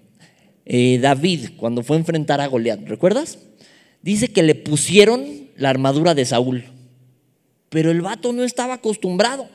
[0.66, 3.38] Eh, David, cuando fue a enfrentar a Goliat, ¿recuerdas?
[4.03, 5.25] Dice que le pusieron
[5.57, 6.64] la armadura de Saúl.
[7.70, 9.49] Pero el vato no estaba acostumbrado.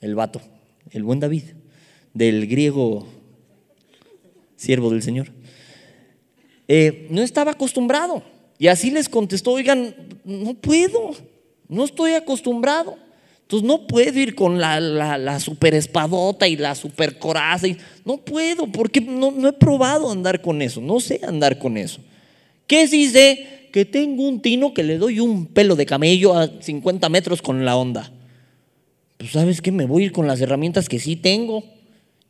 [0.00, 0.40] El vato,
[0.90, 1.44] el buen David,
[2.12, 3.06] del griego
[4.56, 5.28] siervo del Señor.
[6.68, 8.22] Eh, no estaba acostumbrado.
[8.58, 11.14] Y así les contestó, oigan, no puedo,
[11.68, 12.96] no estoy acostumbrado.
[13.42, 17.66] Entonces no puedo ir con la, la, super espadota y la super coraza.
[18.04, 22.00] No puedo, porque no, no he probado andar con eso, no sé andar con eso.
[22.66, 23.64] ¿Qué sí sé?
[23.74, 27.64] que tengo un tino que le doy un pelo de camello a 50 metros con
[27.64, 28.12] la onda.
[29.16, 31.64] Pues sabes que me voy a ir con las herramientas que sí tengo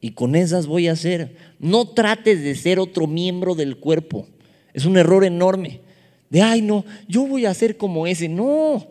[0.04, 1.34] y con esas voy a hacer.
[1.58, 4.26] No trates de ser otro miembro del cuerpo.
[4.74, 5.80] Es un error enorme.
[6.28, 8.28] De, ay, no, yo voy a ser como ese.
[8.28, 8.86] No,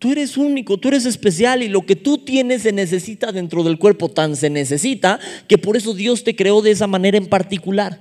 [0.00, 3.78] tú eres único, tú eres especial y lo que tú tienes se necesita dentro del
[3.78, 4.08] cuerpo.
[4.08, 8.00] Tan se necesita que por eso Dios te creó de esa manera en particular.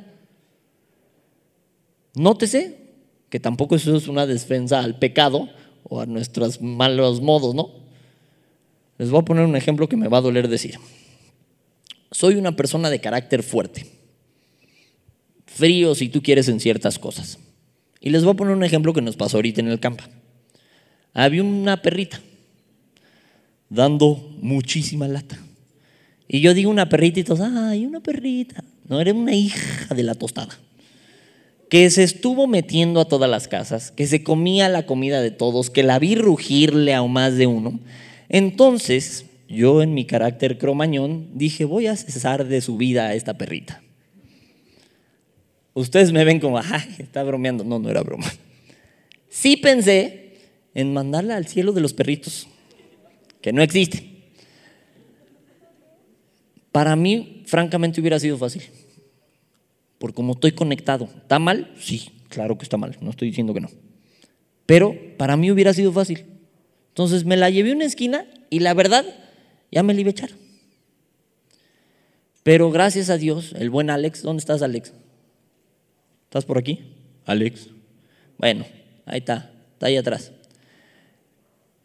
[2.16, 2.76] Nótese,
[3.30, 5.48] que tampoco eso es una defensa al pecado
[5.84, 7.70] o a nuestros malos modos, ¿no?
[8.98, 10.80] Les voy a poner un ejemplo que me va a doler decir.
[12.12, 13.86] Soy una persona de carácter fuerte,
[15.46, 17.40] frío si tú quieres en ciertas cosas.
[18.00, 20.04] Y les voy a poner un ejemplo que nos pasó ahorita en el campo.
[21.14, 22.22] Había una perrita
[23.70, 25.38] dando muchísima lata.
[26.28, 28.64] Y yo digo una perrita y todos, ay, una perrita.
[28.88, 30.58] No, era una hija de la tostada
[31.70, 35.70] que se estuvo metiendo a todas las casas, que se comía la comida de todos,
[35.70, 37.80] que la vi rugirle a más de uno.
[38.30, 43.38] Entonces, yo en mi carácter cromañón dije, voy a cesar de su vida a esta
[43.38, 43.82] perrita.
[45.74, 47.64] Ustedes me ven como, ay, está bromeando.
[47.64, 48.26] No, no era broma.
[49.30, 50.38] Sí pensé
[50.74, 52.48] en mandarla al cielo de los perritos,
[53.42, 54.18] que no existe.
[56.72, 58.64] Para mí, francamente, hubiera sido fácil
[59.98, 61.10] por cómo estoy conectado.
[61.16, 61.72] ¿Está mal?
[61.80, 63.70] Sí, claro que está mal, no estoy diciendo que no.
[64.66, 66.26] Pero para mí hubiera sido fácil.
[66.90, 69.06] Entonces me la llevé a una esquina y la verdad,
[69.72, 70.32] ya me iba a echar.
[72.44, 74.94] Pero gracias a Dios, el buen Alex, ¿dónde estás Alex?
[76.26, 76.80] ¿Estás por aquí?
[77.26, 77.68] Alex.
[78.38, 78.66] Bueno,
[79.06, 80.32] ahí está, está ahí atrás.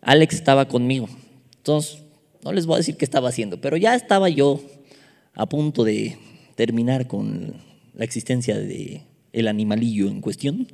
[0.00, 1.08] Alex estaba conmigo.
[1.56, 1.98] Entonces,
[2.44, 4.60] no les voy a decir qué estaba haciendo, pero ya estaba yo
[5.34, 6.18] a punto de
[6.54, 7.54] terminar con
[7.94, 10.68] la existencia de el animalillo en cuestión.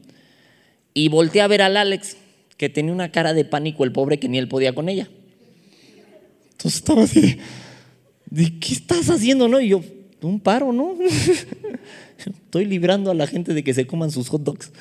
[0.94, 2.16] Y volteé a ver al Alex,
[2.56, 5.08] que tenía una cara de pánico el pobre que ni él podía con ella.
[6.58, 7.38] Entonces estaba así,
[8.28, 9.46] ¿de qué estás haciendo?
[9.46, 9.60] No?
[9.60, 9.80] Y yo,
[10.22, 10.96] un paro, ¿no?
[12.18, 14.72] Estoy librando a la gente de que se coman sus hot dogs.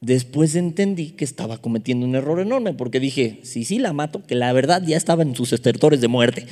[0.00, 4.36] Después entendí que estaba cometiendo un error enorme porque dije, si sí la mato, que
[4.36, 6.46] la verdad ya estaba en sus estertores de muerte.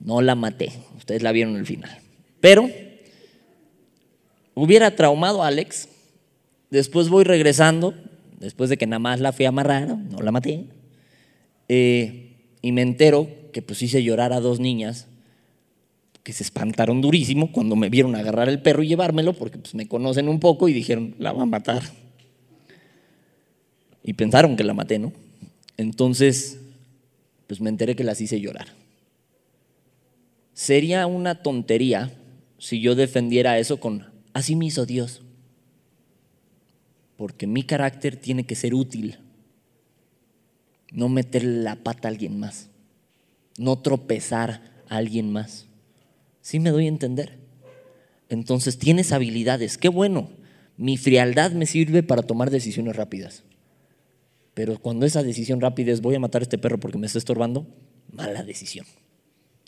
[0.00, 1.98] No la maté, ustedes la vieron al final.
[2.42, 2.68] Pero
[4.52, 5.88] hubiera traumado a Alex,
[6.68, 7.94] después voy regresando,
[8.38, 10.66] después de que nada más la fui a amarrar, no la maté,
[11.72, 15.06] eh, y me entero que pues hice llorar a dos niñas
[16.24, 19.86] que se espantaron durísimo cuando me vieron agarrar el perro y llevármelo, porque pues, me
[19.86, 21.84] conocen un poco y dijeron, la va a matar.
[24.02, 25.12] Y pensaron que la maté, ¿no?
[25.76, 26.58] Entonces,
[27.46, 28.66] pues me enteré que las hice llorar.
[30.52, 32.12] Sería una tontería
[32.58, 35.22] si yo defendiera eso con, así me hizo Dios.
[37.16, 39.18] Porque mi carácter tiene que ser útil.
[40.92, 42.68] No meterle la pata a alguien más.
[43.58, 45.66] No tropezar a alguien más.
[46.40, 47.38] ¿Sí me doy a entender?
[48.28, 50.30] Entonces tienes habilidades, qué bueno.
[50.76, 53.44] Mi frialdad me sirve para tomar decisiones rápidas.
[54.54, 57.18] Pero cuando esa decisión rápida es voy a matar a este perro porque me está
[57.18, 57.66] estorbando,
[58.12, 58.86] mala decisión.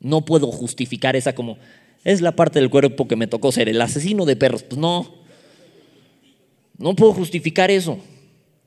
[0.01, 1.59] No puedo justificar esa como
[2.05, 4.63] es la parte del cuerpo que me tocó ser el asesino de perros.
[4.63, 5.23] Pues no.
[6.79, 7.99] No puedo justificar eso.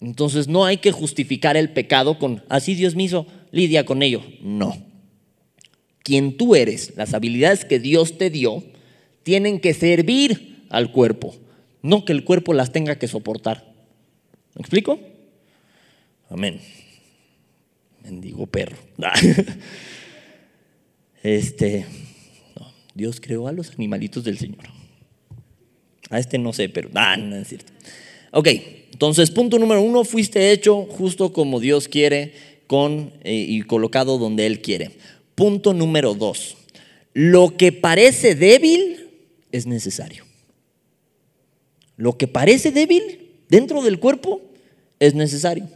[0.02, 4.22] Entonces no hay que justificar el pecado con así Dios me hizo, lidia con ello.
[4.42, 4.76] No
[6.06, 8.64] quien tú eres, las habilidades que Dios te dio,
[9.24, 11.36] tienen que servir al cuerpo,
[11.82, 13.74] no que el cuerpo las tenga que soportar.
[14.54, 15.00] ¿Me explico?
[16.30, 16.62] Amén.
[18.04, 18.78] Mendigo perro.
[21.24, 21.88] Este,
[22.94, 24.66] Dios creó a los animalitos del Señor.
[26.12, 27.74] A este no sé, pero ah, no es cierto.
[28.30, 28.48] Ok,
[28.96, 32.32] entonces punto número uno, fuiste hecho justo como Dios quiere
[32.66, 34.92] con, eh, y colocado donde Él quiere.
[35.36, 36.56] Punto número dos.
[37.12, 39.10] Lo que parece débil
[39.52, 40.24] es necesario.
[41.98, 44.40] Lo que parece débil dentro del cuerpo
[45.02, 45.68] es necesario.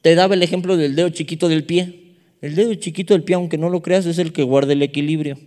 [0.00, 2.12] Te daba el ejemplo del dedo chiquito del pie.
[2.40, 5.40] El dedo chiquito del pie, aunque no lo creas, es el que guarda el equilibrio.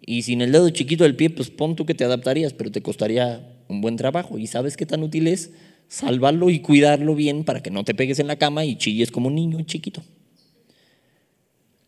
[0.00, 2.80] Y sin el dedo chiquito del pie, pues pon tú que te adaptarías, pero te
[2.80, 4.38] costaría un buen trabajo.
[4.38, 5.50] ¿Y sabes qué tan útil es?
[5.88, 9.28] Salvarlo y cuidarlo bien para que no te pegues en la cama y chilles como
[9.28, 10.02] un niño chiquito.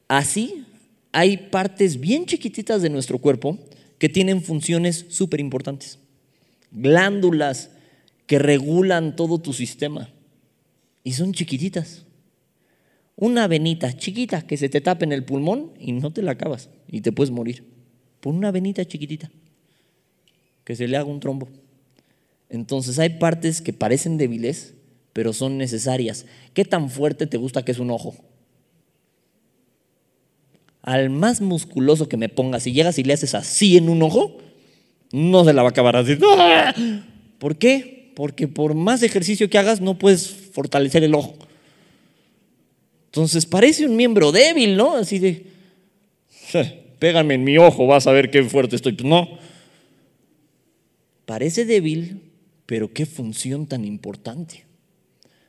[0.08, 0.64] Así,
[1.12, 3.58] hay partes bien chiquititas de nuestro cuerpo
[3.98, 5.98] que tienen funciones súper importantes.
[6.72, 7.70] Glándulas
[8.26, 10.10] que regulan todo tu sistema.
[11.02, 12.04] Y son chiquititas.
[13.16, 16.70] Una venita chiquita que se te tapa en el pulmón y no te la acabas
[16.88, 17.64] y te puedes morir.
[18.20, 19.30] Por una venita chiquitita
[20.64, 21.48] que se le haga un trombo.
[22.50, 24.74] Entonces hay partes que parecen débiles,
[25.12, 26.26] pero son necesarias.
[26.52, 28.16] ¿Qué tan fuerte te gusta que es un ojo?
[30.82, 34.38] al más musculoso que me pongas, si llegas y le haces así en un ojo,
[35.12, 36.16] no se la va a acabar así.
[37.38, 38.12] ¿Por qué?
[38.14, 41.36] Porque por más ejercicio que hagas no puedes fortalecer el ojo.
[43.06, 44.96] Entonces parece un miembro débil, ¿no?
[44.96, 45.46] Así de,
[46.98, 48.92] pégame en mi ojo, vas a ver qué fuerte estoy.
[48.92, 49.38] Pues no.
[51.24, 52.20] Parece débil,
[52.70, 54.64] pero qué función tan importante.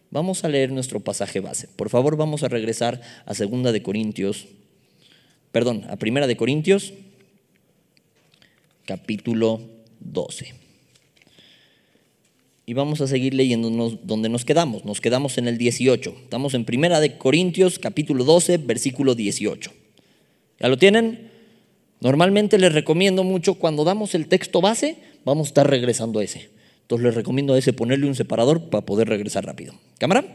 [0.09, 1.67] Vamos a leer nuestro pasaje base.
[1.67, 4.47] Por favor, vamos a regresar a 2 de Corintios
[5.51, 6.93] perdón, a Primera de Corintios,
[8.85, 9.61] capítulo
[9.99, 10.55] 12.
[12.65, 13.69] Y vamos a seguir leyendo
[14.01, 14.83] donde nos quedamos.
[14.83, 16.15] Nos quedamos en el 18.
[16.23, 19.71] Estamos en Primera de Corintios, capítulo 12, versículo 18.
[20.59, 21.29] ¿Ya lo tienen?
[21.99, 26.60] Normalmente les recomiendo mucho cuando damos el texto base, vamos a estar regresando a ese.
[26.91, 29.73] Entonces les recomiendo a ese ponerle un separador para poder regresar rápido.
[29.97, 30.25] ¿Cámara?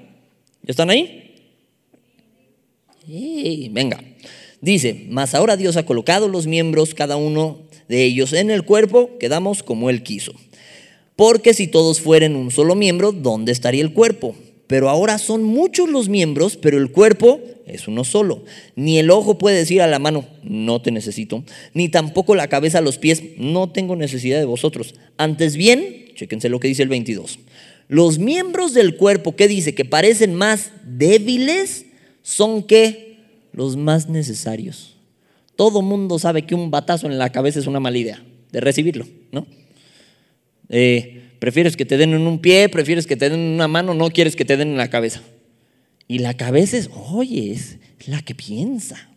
[0.63, 1.35] ¿Ya están ahí?
[3.73, 4.03] venga.
[4.63, 9.19] Dice, mas ahora Dios ha colocado los miembros, cada uno de ellos en el cuerpo,
[9.21, 10.33] quedamos como Él quiso.
[11.15, 14.35] Porque si todos fueren un solo miembro, ¿dónde estaría el cuerpo?
[14.67, 18.45] Pero ahora son muchos los miembros, pero el cuerpo es uno solo.
[18.75, 22.79] Ni el ojo puede decir a la mano, no te necesito, ni tampoco la cabeza
[22.79, 24.95] a los pies, no tengo necesidad de vosotros.
[25.17, 27.39] Antes bien, chéquense lo que dice el 22.
[27.89, 31.87] Los miembros del cuerpo que dice que parecen más débiles
[32.23, 33.19] son que
[33.53, 34.97] los más necesarios.
[35.55, 39.07] Todo mundo sabe que un batazo en la cabeza es una mala idea de recibirlo,
[39.31, 39.47] ¿no?
[40.69, 43.95] Eh, prefieres que te den en un pie, prefieres que te den en una mano,
[43.95, 45.23] no quieres que te den en la cabeza.
[46.09, 47.79] Y la cabeza es, oye, es
[48.09, 49.09] la que piensa.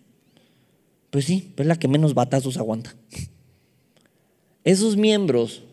[1.10, 2.96] Pues sí, es la que menos batazos aguanta.
[4.64, 5.64] Esos miembros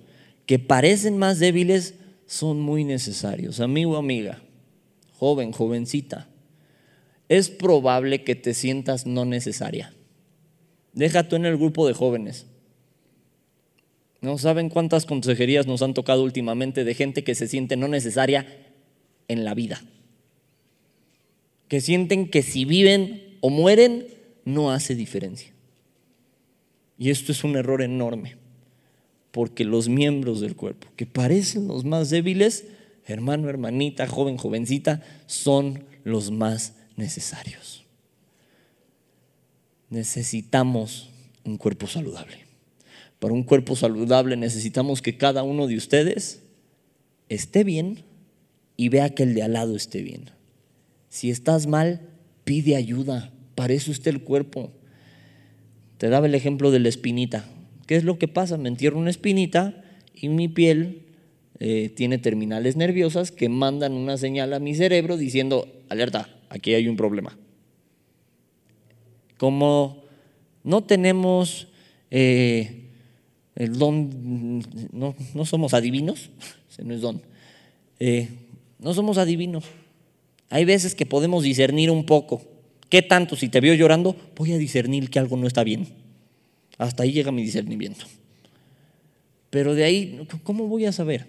[0.46, 1.92] que parecen más débiles
[2.24, 3.60] son muy necesarios.
[3.60, 4.40] Amigo, amiga,
[5.12, 6.26] joven, jovencita,
[7.28, 9.92] es probable que te sientas no necesaria.
[10.94, 12.46] Deja tú en el grupo de jóvenes.
[14.26, 18.44] No saben cuántas consejerías nos han tocado últimamente de gente que se siente no necesaria
[19.28, 19.80] en la vida.
[21.68, 24.08] Que sienten que si viven o mueren
[24.44, 25.52] no hace diferencia.
[26.98, 28.34] Y esto es un error enorme,
[29.30, 32.64] porque los miembros del cuerpo, que parecen los más débiles,
[33.04, 37.84] hermano, hermanita, joven, jovencita, son los más necesarios.
[39.88, 41.10] Necesitamos
[41.44, 42.45] un cuerpo saludable.
[43.26, 46.44] Para un cuerpo saludable necesitamos que cada uno de ustedes
[47.28, 48.04] esté bien
[48.76, 50.30] y vea que el de al lado esté bien.
[51.08, 52.02] Si estás mal,
[52.44, 53.32] pide ayuda.
[53.56, 54.70] Parece usted el cuerpo.
[55.98, 57.44] Te daba el ejemplo de la espinita.
[57.88, 58.58] ¿Qué es lo que pasa?
[58.58, 59.82] Me entierro una espinita
[60.14, 61.02] y mi piel
[61.58, 66.86] eh, tiene terminales nerviosas que mandan una señal a mi cerebro diciendo, alerta, aquí hay
[66.86, 67.36] un problema.
[69.36, 70.04] Como
[70.62, 71.66] no tenemos
[72.12, 72.84] eh,
[73.56, 76.30] el don, no, somos adivinos,
[76.70, 77.22] ese no es don,
[77.98, 78.28] eh,
[78.78, 79.64] no somos adivinos.
[80.50, 82.42] Hay veces que podemos discernir un poco.
[82.88, 83.34] ¿Qué tanto?
[83.34, 85.88] Si te veo llorando, voy a discernir que algo no está bien.
[86.78, 88.06] Hasta ahí llega mi discernimiento.
[89.50, 91.26] Pero de ahí, ¿cómo voy a saber?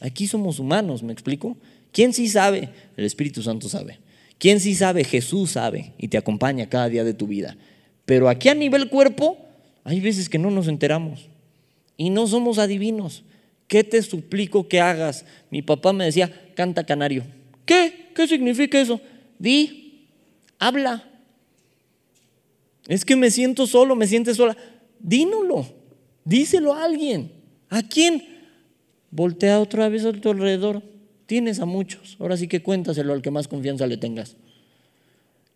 [0.00, 1.56] Aquí somos humanos, ¿me explico?
[1.92, 2.68] ¿Quién sí sabe?
[2.96, 3.98] El Espíritu Santo sabe.
[4.38, 5.04] ¿Quién sí sabe?
[5.04, 7.56] Jesús sabe y te acompaña cada día de tu vida.
[8.04, 9.38] Pero aquí a nivel cuerpo,
[9.84, 11.29] hay veces que no nos enteramos
[12.00, 13.24] y no somos adivinos.
[13.68, 15.26] ¿Qué te suplico que hagas?
[15.50, 17.24] Mi papá me decía, canta canario.
[17.66, 18.08] ¿Qué?
[18.14, 19.02] ¿Qué significa eso?
[19.38, 20.08] Di,
[20.58, 21.06] habla.
[22.88, 24.56] Es que me siento solo, me sientes sola.
[24.98, 25.66] Dínolo,
[26.24, 27.32] díselo a alguien.
[27.68, 28.24] ¿A quién?
[29.10, 30.82] Voltea otra vez a tu alrededor.
[31.26, 32.16] Tienes a muchos.
[32.18, 34.36] Ahora sí que cuéntaselo al que más confianza le tengas.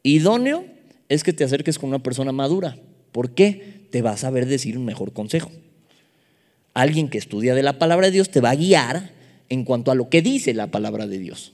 [0.03, 0.67] Idóneo
[1.09, 2.77] es que te acerques con una persona madura.
[3.13, 3.87] ¿Por qué?
[3.91, 5.51] Te va a saber decir un mejor consejo.
[6.75, 9.13] Alguien que estudia de la palabra de Dios te va a guiar
[9.49, 11.53] en cuanto a lo que dice la palabra de Dios.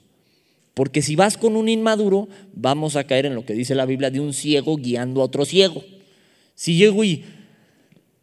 [0.75, 4.11] Porque si vas con un inmaduro, vamos a caer en lo que dice la Biblia
[4.11, 5.85] de un ciego guiando a otro ciego.
[6.55, 7.25] Si llego y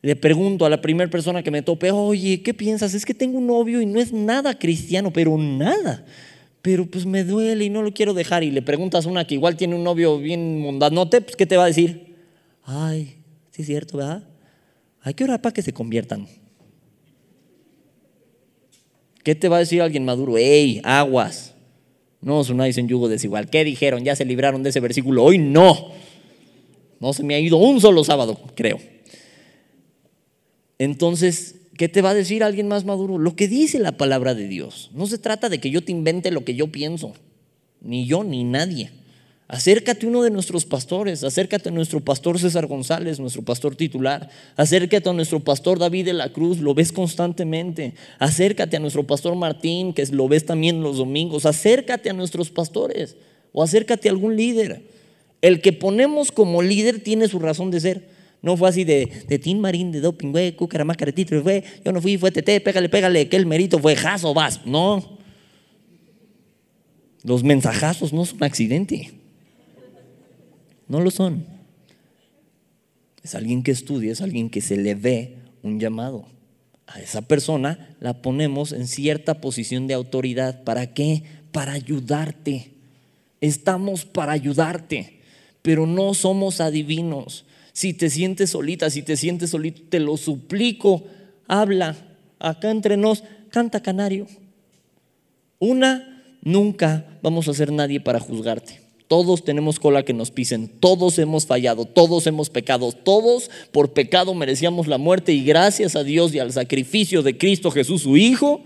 [0.02, 2.94] le pregunto a la primera persona que me tope, oye, ¿qué piensas?
[2.94, 6.06] Es que tengo un novio y no es nada cristiano, pero nada.
[6.64, 8.44] Pero pues me duele y no lo quiero dejar.
[8.44, 11.58] Y le preguntas a una que igual tiene un novio bien mundanote, pues ¿qué te
[11.58, 12.16] va a decir?
[12.64, 13.18] Ay,
[13.52, 14.24] sí es cierto, ¿verdad?
[15.02, 16.28] Hay que orar para que se conviertan.
[19.28, 20.38] ¿Qué te va a decir alguien maduro?
[20.38, 21.54] ¡Ey, aguas!
[22.22, 23.50] No os unáis en yugo desigual.
[23.50, 24.06] ¿Qué dijeron?
[24.06, 25.22] ¿Ya se libraron de ese versículo?
[25.22, 25.92] Hoy no.
[27.02, 28.80] No se me ha ido un solo sábado, creo.
[30.80, 33.18] Entonces, ¿qué te va a decir alguien más maduro?
[33.18, 34.92] Lo que dice la palabra de Dios.
[34.94, 37.12] No se trata de que yo te invente lo que yo pienso,
[37.82, 38.92] ni yo ni nadie.
[39.50, 44.30] Acércate a uno de nuestros pastores, acércate a nuestro pastor César González, nuestro pastor titular,
[44.58, 49.36] acércate a nuestro pastor David de la Cruz, lo ves constantemente, acércate a nuestro pastor
[49.36, 53.16] Martín, que lo ves también los domingos, acércate a nuestros pastores
[53.54, 54.84] o acércate a algún líder.
[55.42, 58.10] El que ponemos como líder tiene su razón de ser.
[58.42, 60.58] No fue así de, de Tim Marín, de doping, güey,
[60.98, 64.66] caretito, fue, yo no fui, fue TT, pégale, pégale, que el mérito fue jaso, vas.
[64.66, 65.18] No.
[67.24, 69.17] Los mensajazos no son accidente.
[70.88, 71.46] No lo son.
[73.24, 76.26] Es alguien que estudia, es alguien que se le ve un llamado.
[76.88, 80.64] A esa persona la ponemos en cierta posición de autoridad.
[80.64, 81.24] ¿Para qué?
[81.52, 82.72] Para ayudarte.
[83.42, 85.20] Estamos para ayudarte,
[85.62, 87.46] pero no somos adivinos.
[87.74, 91.04] Si te sientes solita, si te sientes solito, te lo suplico,
[91.48, 91.96] habla.
[92.40, 94.26] Acá entre nos, canta canario.
[95.60, 98.87] Una, nunca vamos a ser nadie para juzgarte.
[99.08, 104.34] Todos tenemos cola que nos pisen, todos hemos fallado, todos hemos pecado, todos por pecado
[104.34, 108.64] merecíamos la muerte y gracias a Dios y al sacrificio de Cristo Jesús, su Hijo,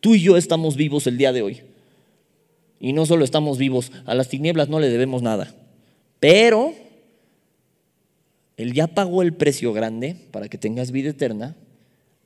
[0.00, 1.60] tú y yo estamos vivos el día de hoy.
[2.80, 5.54] Y no solo estamos vivos, a las tinieblas no le debemos nada.
[6.18, 6.74] Pero
[8.56, 11.54] él ya pagó el precio grande para que tengas vida eterna.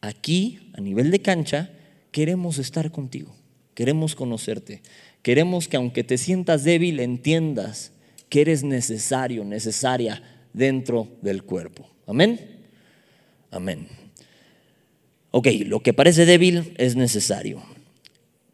[0.01, 1.71] Aquí, a nivel de cancha,
[2.11, 3.35] queremos estar contigo,
[3.75, 4.83] queremos conocerte,
[5.27, 7.91] queremos que aunque te sientas débil, entiendas
[8.29, 10.23] que eres necesario, necesaria
[10.53, 11.91] dentro del cuerpo.
[12.07, 12.61] Amén.
[13.51, 13.89] Amén.
[15.33, 17.61] Ok, lo que parece débil es necesario.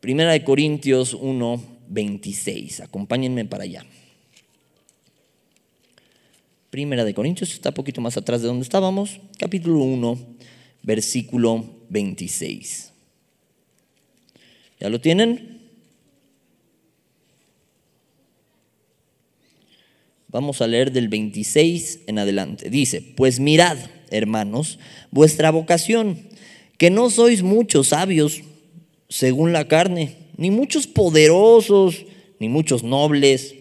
[0.00, 2.80] Primera de Corintios 1, 26.
[2.80, 3.84] Acompáñenme para allá.
[6.70, 10.18] Primera de Corintios, está un poquito más atrás de donde estábamos, capítulo 1,
[10.84, 12.92] versículo 26.
[14.80, 15.51] ¿Ya lo tienen?
[20.32, 22.70] Vamos a leer del 26 en adelante.
[22.70, 23.76] Dice, pues mirad,
[24.10, 24.78] hermanos,
[25.10, 26.18] vuestra vocación,
[26.78, 28.40] que no sois muchos sabios
[29.10, 32.06] según la carne, ni muchos poderosos,
[32.40, 33.54] ni muchos nobles,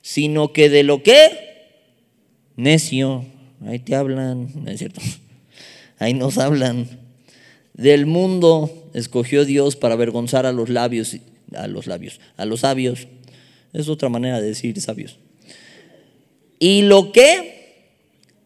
[0.00, 1.28] sino que de lo que
[2.56, 3.26] necio,
[3.66, 5.02] ahí te hablan, no es cierto,
[5.98, 6.88] ahí nos hablan,
[7.74, 11.16] del mundo escogió Dios para avergonzar a los labios,
[11.54, 13.08] a los labios, a los sabios,
[13.74, 15.18] es otra manera de decir sabios.
[16.58, 17.54] Y lo que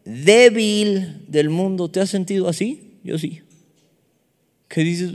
[0.05, 2.95] débil del mundo, ¿te has sentido así?
[3.05, 3.43] Yo sí.
[4.69, 5.13] ¿Qué dices?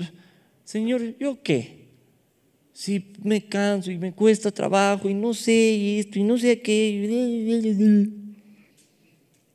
[0.63, 1.83] Señor, ¿yo qué?
[2.73, 8.09] Si me canso y me cuesta trabajo y no sé esto y no sé qué.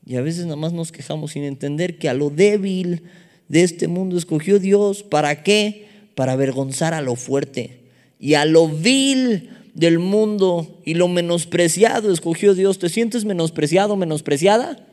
[0.06, 3.02] Y a veces nada más nos quejamos sin entender que a lo débil
[3.48, 5.02] de este mundo escogió Dios.
[5.02, 5.86] ¿Para qué?
[6.14, 7.80] Para avergonzar a lo fuerte.
[8.20, 12.78] Y a lo vil del mundo y lo menospreciado escogió Dios.
[12.78, 14.86] ¿Te sientes menospreciado, menospreciada?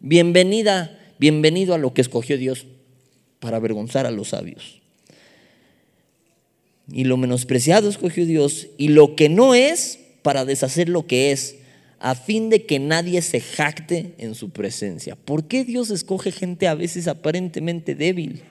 [0.00, 2.66] Bienvenida, bienvenido a lo que escogió Dios
[3.38, 4.80] para avergonzar a los sabios
[6.92, 11.56] y lo menospreciado escogió Dios y lo que no es para deshacer lo que es,
[11.98, 15.16] a fin de que nadie se jacte en su presencia.
[15.16, 18.42] ¿Por qué Dios escoge gente a veces aparentemente débil?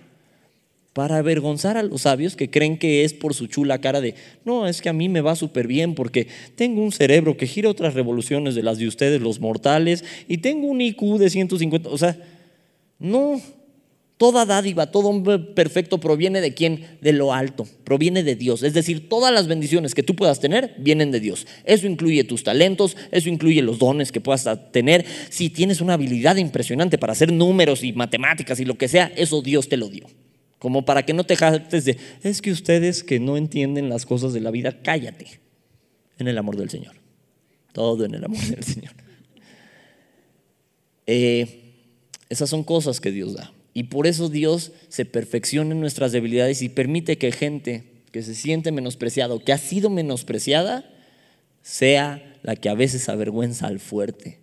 [0.94, 4.68] Para avergonzar a los sabios que creen que es por su chula cara de, no,
[4.68, 7.94] es que a mí me va súper bien porque tengo un cerebro que gira otras
[7.94, 12.18] revoluciones de las de ustedes, los mortales, y tengo un IQ de 150, o sea,
[12.98, 13.40] no,
[14.20, 16.84] Toda dádiva, todo hombre perfecto proviene de quién?
[17.00, 18.64] De lo alto, proviene de Dios.
[18.64, 21.48] Es decir, todas las bendiciones que tú puedas tener vienen de Dios.
[21.64, 25.06] Eso incluye tus talentos, eso incluye los dones que puedas tener.
[25.30, 29.42] Si tienes una habilidad impresionante para hacer números y matemáticas y lo que sea, eso
[29.42, 30.08] Dios te lo dio.
[30.60, 34.34] Como para que no te jactes de, es que ustedes que no entienden las cosas
[34.34, 35.40] de la vida, cállate
[36.18, 36.96] en el amor del Señor.
[37.72, 38.94] Todo en el amor del Señor.
[41.12, 41.74] Eh,
[42.30, 43.52] esas son cosas que Dios da.
[43.74, 48.36] Y por eso Dios se perfecciona en nuestras debilidades y permite que gente que se
[48.36, 50.88] siente menospreciado, que ha sido menospreciada,
[51.64, 54.40] sea la que a veces avergüenza al fuerte.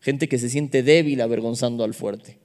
[0.00, 2.38] Gente que se siente débil avergonzando al fuerte.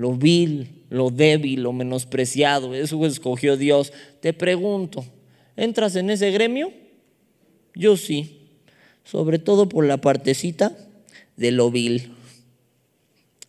[0.00, 3.92] Lo vil, lo débil, lo menospreciado, eso escogió Dios.
[4.22, 5.04] Te pregunto,
[5.56, 6.72] ¿entras en ese gremio?
[7.74, 8.48] Yo sí,
[9.04, 10.74] sobre todo por la partecita
[11.36, 12.14] de lo vil.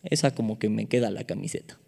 [0.02, 1.78] Esa como que me queda la camiseta.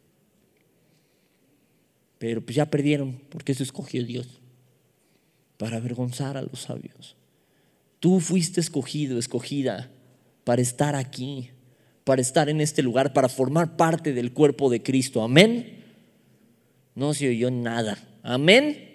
[2.16, 4.40] Pero pues ya perdieron, porque eso escogió Dios,
[5.58, 7.16] para avergonzar a los sabios.
[8.00, 9.90] Tú fuiste escogido, escogida,
[10.42, 11.50] para estar aquí,
[12.04, 15.22] para estar en este lugar, para formar parte del cuerpo de Cristo.
[15.22, 15.82] Amén.
[16.94, 17.98] No se oyó nada.
[18.22, 18.90] Amén.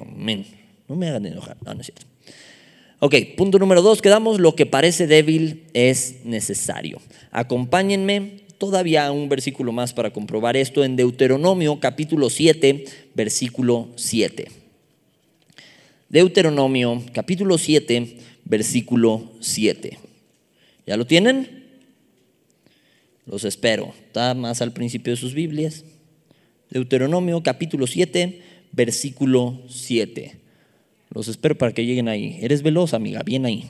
[0.00, 0.46] Amén.
[0.86, 1.56] No me hagan enojar.
[1.64, 2.06] No, es cierto.
[2.98, 6.98] Ok, punto número dos, quedamos, lo que parece débil es necesario.
[7.30, 12.84] Acompáñenme todavía un versículo más para comprobar esto en Deuteronomio capítulo 7,
[13.14, 14.48] versículo 7.
[16.08, 19.98] Deuteronomio capítulo 7, versículo 7.
[20.86, 21.55] ¿Ya lo tienen?
[23.26, 23.92] Los espero.
[24.06, 25.84] Está más al principio de sus Biblias.
[26.70, 28.40] Deuteronomio capítulo 7,
[28.72, 30.38] versículo 7.
[31.10, 32.38] Los espero para que lleguen ahí.
[32.40, 33.68] Eres veloz, amiga, bien ahí.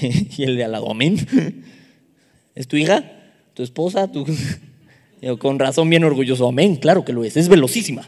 [0.36, 1.16] y el de al amén.
[2.54, 3.20] ¿Es tu hija?
[3.54, 4.26] tu esposa, tu...
[5.38, 8.06] con razón bien orgulloso, amén, claro que lo es, es velocísima.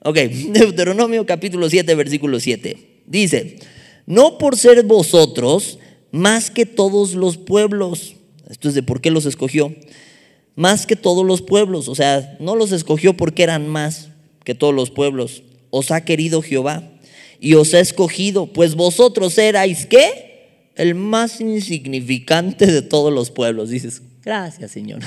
[0.00, 3.02] Ok, Deuteronomio capítulo 7, versículo 7.
[3.06, 3.56] Dice,
[4.04, 5.78] no por ser vosotros
[6.10, 8.15] más que todos los pueblos,
[8.48, 9.74] esto es de por qué los escogió,
[10.54, 14.08] más que todos los pueblos, o sea, no los escogió porque eran más
[14.44, 16.82] que todos los pueblos, os ha querido Jehová
[17.40, 20.70] y os ha escogido, pues vosotros erais qué?
[20.74, 25.00] El más insignificante de todos los pueblos, dices, Gracias, Señor.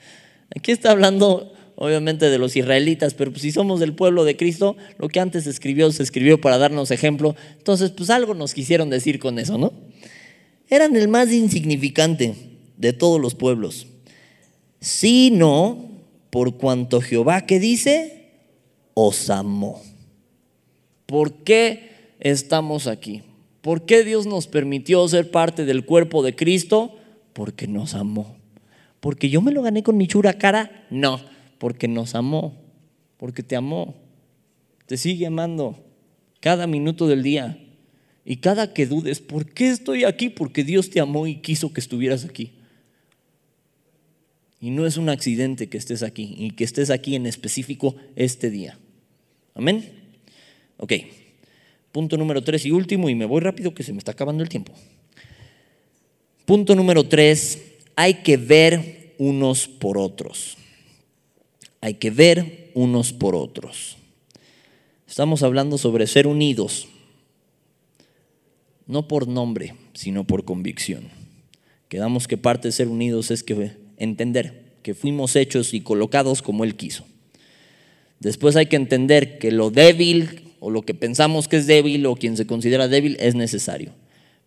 [0.54, 4.76] Aquí está hablando obviamente de los israelitas, pero pues si somos del pueblo de Cristo,
[4.98, 7.34] lo que antes escribió se escribió para darnos ejemplo.
[7.56, 9.72] Entonces, pues algo nos quisieron decir con eso, ¿no?
[10.68, 12.34] Eran el más insignificante
[12.76, 13.86] de todos los pueblos,
[14.80, 15.90] sino
[16.30, 18.30] por cuanto Jehová que dice,
[18.94, 19.82] os amó.
[21.06, 23.22] ¿Por qué estamos aquí?
[23.60, 26.96] ¿Por qué Dios nos permitió ser parte del cuerpo de Cristo?
[27.32, 28.36] Porque nos amó
[29.06, 30.84] porque yo me lo gané con mi chura cara.
[30.90, 31.20] No,
[31.58, 32.60] porque nos amó,
[33.18, 33.94] porque te amó,
[34.86, 35.78] te sigue amando
[36.40, 37.56] cada minuto del día.
[38.24, 40.28] Y cada que dudes, ¿por qué estoy aquí?
[40.28, 42.54] Porque Dios te amó y quiso que estuvieras aquí.
[44.66, 48.50] Y no es un accidente que estés aquí y que estés aquí en específico este
[48.50, 48.76] día.
[49.54, 49.92] Amén.
[50.78, 50.92] Ok.
[51.92, 54.48] Punto número tres y último, y me voy rápido que se me está acabando el
[54.48, 54.72] tiempo.
[56.46, 57.62] Punto número tres,
[57.94, 60.56] hay que ver unos por otros.
[61.80, 63.96] Hay que ver unos por otros.
[65.06, 66.88] Estamos hablando sobre ser unidos,
[68.88, 71.04] no por nombre, sino por convicción.
[71.88, 76.64] Quedamos que parte de ser unidos es que entender que fuimos hechos y colocados como
[76.64, 77.04] Él quiso.
[78.20, 82.16] Después hay que entender que lo débil o lo que pensamos que es débil o
[82.16, 83.92] quien se considera débil es necesario.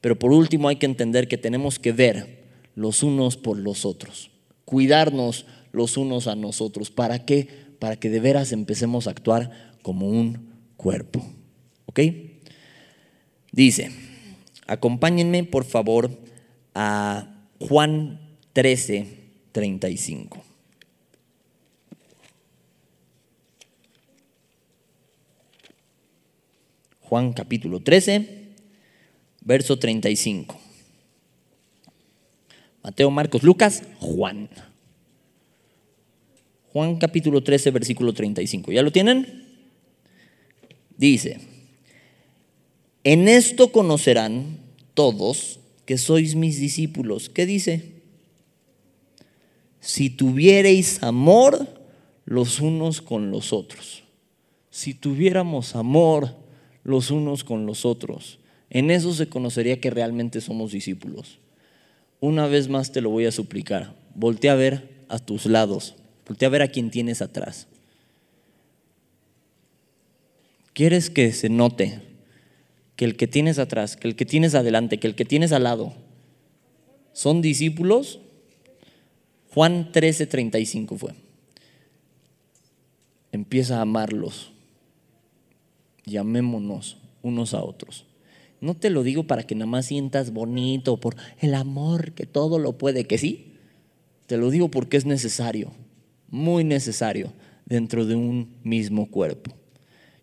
[0.01, 2.43] Pero por último hay que entender que tenemos que ver
[2.75, 4.31] los unos por los otros,
[4.65, 6.89] cuidarnos los unos a nosotros.
[6.89, 7.47] ¿Para qué?
[7.79, 11.25] Para que de veras empecemos a actuar como un cuerpo.
[11.85, 11.99] ¿Ok?
[13.51, 13.91] Dice,
[14.67, 16.11] acompáñenme por favor
[16.73, 18.19] a Juan
[18.53, 19.18] 13,
[19.59, 20.41] 35.
[27.01, 28.53] Juan capítulo 13,
[29.41, 30.57] verso 35.
[32.81, 34.47] Mateo, Marcos, Lucas, Juan.
[36.71, 38.71] Juan capítulo 13, versículo 35.
[38.71, 39.43] ¿Ya lo tienen?
[40.95, 41.41] Dice,
[43.03, 44.57] en esto conocerán
[44.93, 47.27] todos que sois mis discípulos.
[47.27, 47.98] ¿Qué dice?
[49.89, 51.67] Si tuviereis amor
[52.23, 54.03] los unos con los otros.
[54.69, 56.35] Si tuviéramos amor
[56.83, 58.37] los unos con los otros.
[58.69, 61.39] En eso se conocería que realmente somos discípulos.
[62.19, 63.95] Una vez más te lo voy a suplicar.
[64.13, 65.95] Voltea a ver a tus lados.
[66.27, 67.65] Voltea a ver a quien tienes atrás.
[70.73, 71.99] ¿Quieres que se note
[72.95, 75.63] que el que tienes atrás, que el que tienes adelante, que el que tienes al
[75.63, 75.95] lado
[77.11, 78.19] son discípulos?
[79.59, 81.11] Juan 13:35 fue.
[83.33, 84.53] Empieza a amarlos
[86.05, 88.05] llamémonos unos a otros.
[88.61, 92.57] No te lo digo para que nada más sientas bonito por el amor que todo
[92.57, 93.55] lo puede, que sí.
[94.27, 95.73] Te lo digo porque es necesario,
[96.29, 97.33] muy necesario,
[97.65, 99.51] dentro de un mismo cuerpo.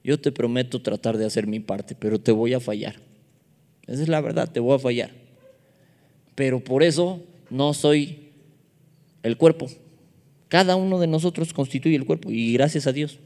[0.03, 3.03] Yo te prometo tratar de hacer mi parte, pero te voy a fallar.
[3.87, 5.11] Esa es la verdad, te voy a fallar.
[6.35, 7.21] Pero por eso
[7.51, 8.26] no soy
[9.27, 9.69] el cuerpo.
[10.49, 13.19] Cada uno de nosotros constituye el cuerpo y gracias a Dios.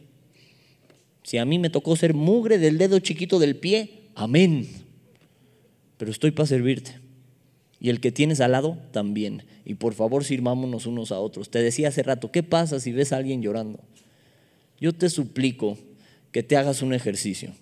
[1.22, 4.66] Si a mí me tocó ser mugre del dedo chiquito del pie, amén.
[5.98, 6.98] Pero estoy para servirte.
[7.78, 9.44] Y el que tienes al lado, también.
[9.64, 11.50] Y por favor, sirvámonos unos a otros.
[11.50, 13.80] Te decía hace rato, ¿qué pasa si ves a alguien llorando?
[14.80, 15.78] Yo te suplico
[16.32, 17.52] que te hagas un ejercicio.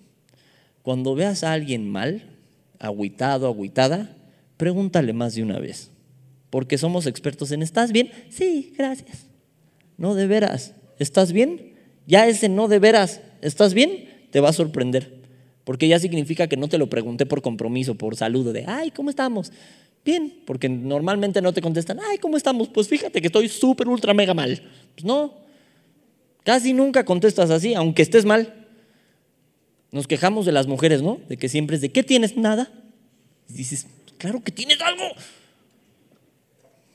[0.81, 2.23] Cuando veas a alguien mal,
[2.79, 4.15] agüitado, agüitada,
[4.57, 5.91] pregúntale más de una vez.
[6.49, 8.11] Porque somos expertos en ¿estás bien?
[8.29, 9.27] Sí, gracias.
[9.97, 11.73] No, de veras, ¿estás bien?
[12.07, 14.09] Ya ese no de veras ¿estás bien?
[14.31, 15.19] Te va a sorprender.
[15.63, 19.09] Porque ya significa que no te lo pregunté por compromiso, por saludo, de, ay, ¿cómo
[19.09, 19.51] estamos?
[20.03, 22.69] Bien, porque normalmente no te contestan, ay, ¿cómo estamos?
[22.69, 24.61] Pues fíjate que estoy súper, ultra, mega mal.
[24.95, 25.35] Pues no,
[26.43, 28.67] casi nunca contestas así, aunque estés mal.
[29.91, 31.19] Nos quejamos de las mujeres, ¿no?
[31.27, 32.37] De que siempre es de, ¿qué tienes?
[32.37, 32.71] Nada.
[33.49, 33.87] Y dices,
[34.17, 35.03] claro que tienes algo.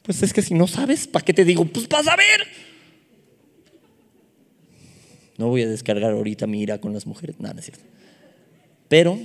[0.04, 1.64] Pues es que si no sabes, ¿para qué te digo?
[1.64, 2.46] Pues para saber.
[5.38, 7.84] No voy a descargar ahorita mi ira con las mujeres, nada, es cierto.
[8.88, 9.18] Pero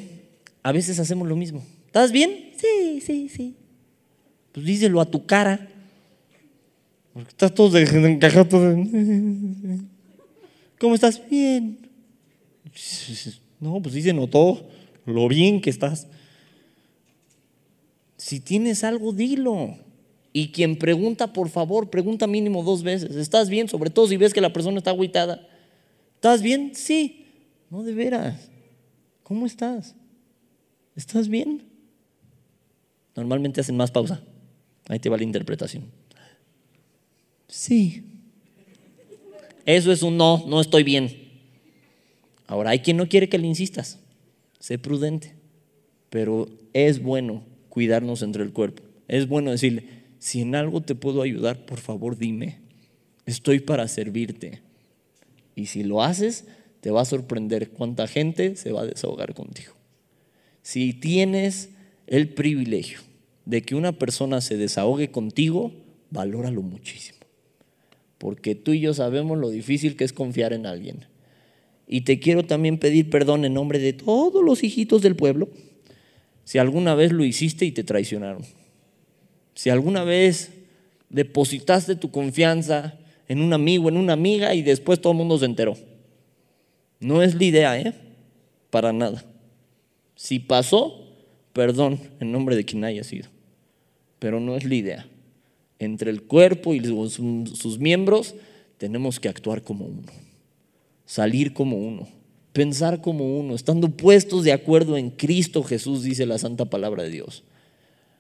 [0.63, 1.65] a veces hacemos lo mismo.
[1.85, 2.51] ¿Estás bien?
[2.57, 3.55] Sí, sí, sí.
[4.53, 5.67] Pues díselo a tu cara.
[7.13, 8.85] Porque estás todo encajado.
[10.79, 11.21] ¿Cómo estás?
[11.29, 11.77] Bien.
[13.59, 14.65] No, pues díselo todo
[15.05, 16.07] lo bien que estás.
[18.15, 19.77] Si tienes algo, dilo.
[20.31, 23.15] Y quien pregunta, por favor, pregunta mínimo dos veces.
[23.15, 23.67] ¿Estás bien?
[23.67, 25.47] Sobre todo si ves que la persona está agüitada.
[26.15, 26.71] ¿Estás bien?
[26.75, 27.25] Sí.
[27.69, 28.49] No, de veras.
[29.23, 29.95] ¿Cómo estás?
[30.95, 31.63] ¿Estás bien?
[33.15, 34.21] Normalmente hacen más pausa.
[34.87, 35.85] Ahí te va la interpretación.
[37.47, 38.03] Sí.
[39.65, 41.29] Eso es un no, no estoy bien.
[42.47, 43.99] Ahora, hay quien no quiere que le insistas.
[44.59, 45.35] Sé prudente.
[46.09, 48.83] Pero es bueno cuidarnos entre el cuerpo.
[49.07, 52.59] Es bueno decirle, si en algo te puedo ayudar, por favor dime.
[53.25, 54.61] Estoy para servirte.
[55.55, 56.45] Y si lo haces,
[56.81, 59.73] te va a sorprender cuánta gente se va a desahogar contigo.
[60.61, 61.69] Si tienes
[62.07, 62.99] el privilegio
[63.45, 65.71] de que una persona se desahogue contigo,
[66.11, 67.19] valóralo muchísimo.
[68.17, 71.05] Porque tú y yo sabemos lo difícil que es confiar en alguien.
[71.87, 75.49] Y te quiero también pedir perdón en nombre de todos los hijitos del pueblo
[76.43, 78.43] si alguna vez lo hiciste y te traicionaron.
[79.59, 80.51] Si alguna vez
[81.09, 82.97] depositaste tu confianza
[83.27, 85.75] en un amigo, en una amiga y después todo el mundo se enteró.
[87.01, 87.93] No es la idea, ¿eh?
[88.69, 89.25] Para nada.
[90.15, 91.03] Si pasó,
[91.51, 93.27] perdón en nombre de quien haya sido.
[94.19, 95.05] pero no es la idea.
[95.77, 98.35] Entre el cuerpo y sus miembros
[98.77, 100.07] tenemos que actuar como uno,
[101.05, 102.07] salir como uno,
[102.53, 107.09] pensar como uno, estando puestos de acuerdo en Cristo Jesús, dice la santa palabra de
[107.09, 107.43] Dios.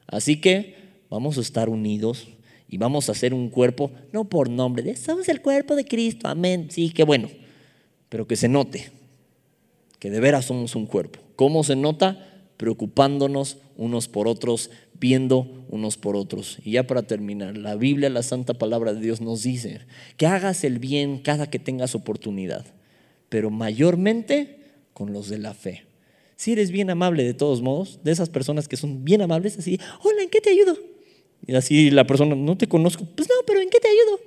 [0.05, 2.27] Así que vamos a estar unidos
[2.67, 6.67] y vamos a hacer un cuerpo, no por nombre, somos el cuerpo de Cristo, amén,
[6.69, 7.29] sí, qué bueno,
[8.09, 8.91] pero que se note
[9.99, 11.19] que de veras somos un cuerpo.
[11.35, 12.25] ¿Cómo se nota?
[12.57, 16.57] Preocupándonos unos por otros, viendo unos por otros.
[16.63, 19.81] Y ya para terminar, la Biblia, la santa palabra de Dios nos dice
[20.17, 22.65] que hagas el bien cada que tengas oportunidad,
[23.27, 24.59] pero mayormente
[24.93, 25.83] con los de la fe.
[26.35, 29.79] Si eres bien amable de todos modos, de esas personas que son bien amables, así,
[30.01, 30.77] hola, ¿en qué te ayudo?
[31.45, 34.19] Y así la persona, no te conozco, pues no, pero ¿en qué te ayudo?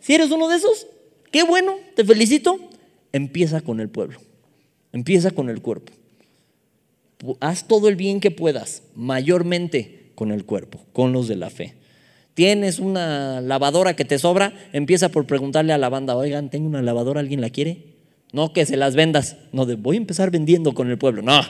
[0.00, 0.86] Si eres uno de esos,
[1.30, 2.58] qué bueno, te felicito.
[3.12, 4.18] Empieza con el pueblo,
[4.92, 5.92] empieza con el cuerpo.
[7.40, 11.74] Haz todo el bien que puedas, mayormente con el cuerpo, con los de la fe.
[12.34, 16.82] Tienes una lavadora que te sobra, empieza por preguntarle a la banda, oigan, tengo una
[16.82, 17.94] lavadora, ¿alguien la quiere?
[18.32, 21.40] No que se las vendas, no, voy a empezar vendiendo con el pueblo, no.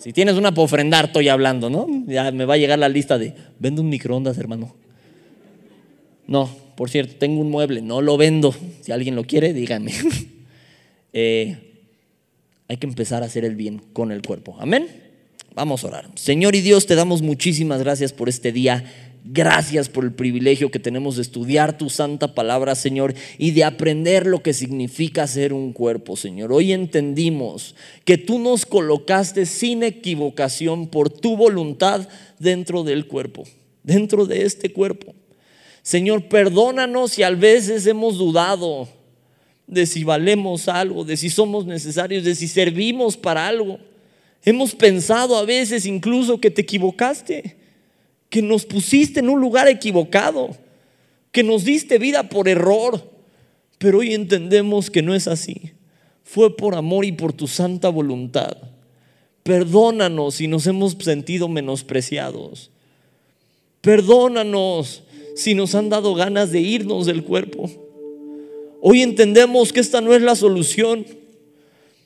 [0.00, 1.86] Si tienes una para ofrendar, estoy hablando, ¿no?
[2.06, 4.74] Ya me va a llegar la lista de, vendo un microondas, hermano.
[6.26, 8.54] No, por cierto, tengo un mueble, no lo vendo.
[8.80, 9.92] Si alguien lo quiere, díganme.
[11.12, 11.58] Eh,
[12.68, 14.56] hay que empezar a hacer el bien con el cuerpo.
[14.60, 14.86] Amén.
[15.56, 16.08] Vamos a orar.
[16.14, 18.84] Señor y Dios, te damos muchísimas gracias por este día
[19.24, 24.26] Gracias por el privilegio que tenemos de estudiar tu santa palabra, Señor, y de aprender
[24.26, 26.52] lo que significa ser un cuerpo, Señor.
[26.52, 32.08] Hoy entendimos que tú nos colocaste sin equivocación por tu voluntad
[32.38, 33.44] dentro del cuerpo,
[33.82, 35.14] dentro de este cuerpo.
[35.82, 38.88] Señor, perdónanos si a veces hemos dudado
[39.66, 43.78] de si valemos algo, de si somos necesarios, de si servimos para algo.
[44.44, 47.59] Hemos pensado a veces incluso que te equivocaste
[48.30, 50.56] que nos pusiste en un lugar equivocado,
[51.32, 53.10] que nos diste vida por error,
[53.78, 55.72] pero hoy entendemos que no es así.
[56.22, 58.56] Fue por amor y por tu santa voluntad.
[59.42, 62.70] Perdónanos si nos hemos sentido menospreciados.
[63.80, 65.02] Perdónanos
[65.34, 67.68] si nos han dado ganas de irnos del cuerpo.
[68.80, 71.04] Hoy entendemos que esta no es la solución.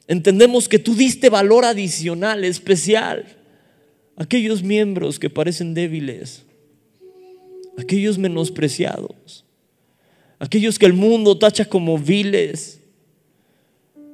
[0.09, 3.44] Entendemos que tú diste valor adicional, especial
[4.17, 6.45] aquellos miembros que parecen débiles,
[7.77, 9.45] aquellos menospreciados,
[10.39, 12.81] aquellos que el mundo tacha como viles,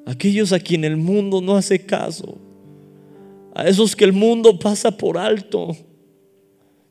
[0.06, 2.38] aquellos a quien el mundo no hace caso,
[3.54, 5.76] a esos que el mundo pasa por alto.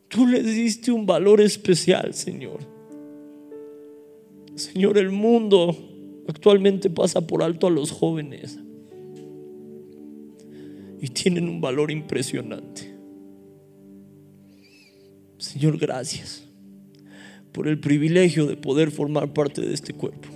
[0.08, 2.60] Tú les diste un valor especial, Señor.
[4.56, 5.76] Señor, el mundo
[6.28, 8.60] actualmente pasa por alto a los jóvenes
[11.02, 12.99] y tienen un valor impresionante.
[15.40, 16.44] Señor, gracias
[17.54, 20.28] por el privilegio de poder formar parte de este cuerpo.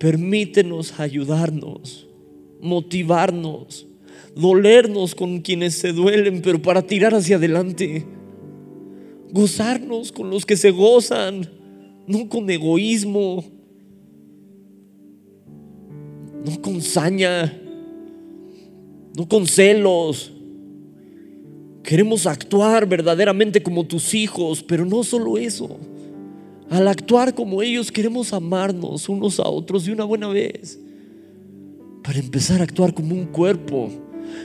[0.00, 2.08] Permítenos ayudarnos,
[2.60, 3.86] motivarnos,
[4.34, 8.04] dolernos con quienes se duelen, pero para tirar hacia adelante.
[9.30, 11.48] Gozarnos con los que se gozan,
[12.06, 13.44] no con egoísmo,
[16.46, 17.60] no con saña,
[19.16, 20.33] no con celos,
[21.84, 25.78] Queremos actuar verdaderamente como tus hijos, pero no solo eso.
[26.70, 30.80] Al actuar como ellos queremos amarnos unos a otros de una buena vez.
[32.02, 33.90] Para empezar a actuar como un cuerpo,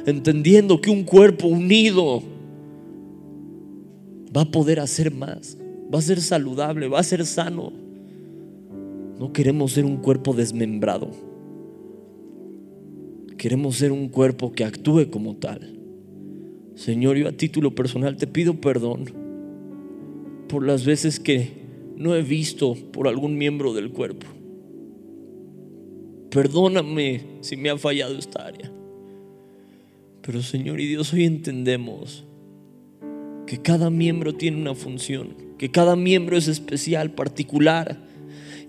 [0.06, 2.22] entendiendo que un cuerpo unido
[4.36, 5.58] va a poder hacer más,
[5.94, 7.72] va a ser saludable, va a ser sano.
[9.18, 11.12] No queremos ser un cuerpo desmembrado.
[13.38, 15.79] Queremos ser un cuerpo que actúe como tal.
[16.80, 19.12] Señor, yo a título personal te pido perdón
[20.48, 21.52] por las veces que
[21.98, 24.26] no he visto por algún miembro del cuerpo.
[26.30, 28.72] Perdóname si me ha fallado esta área.
[30.22, 32.24] Pero Señor y Dios, hoy entendemos
[33.46, 38.02] que cada miembro tiene una función, que cada miembro es especial, particular,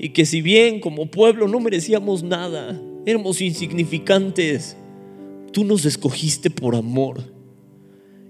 [0.01, 4.77] y que si bien como pueblo no merecíamos nada, éramos insignificantes,
[5.53, 7.39] tú nos escogiste por amor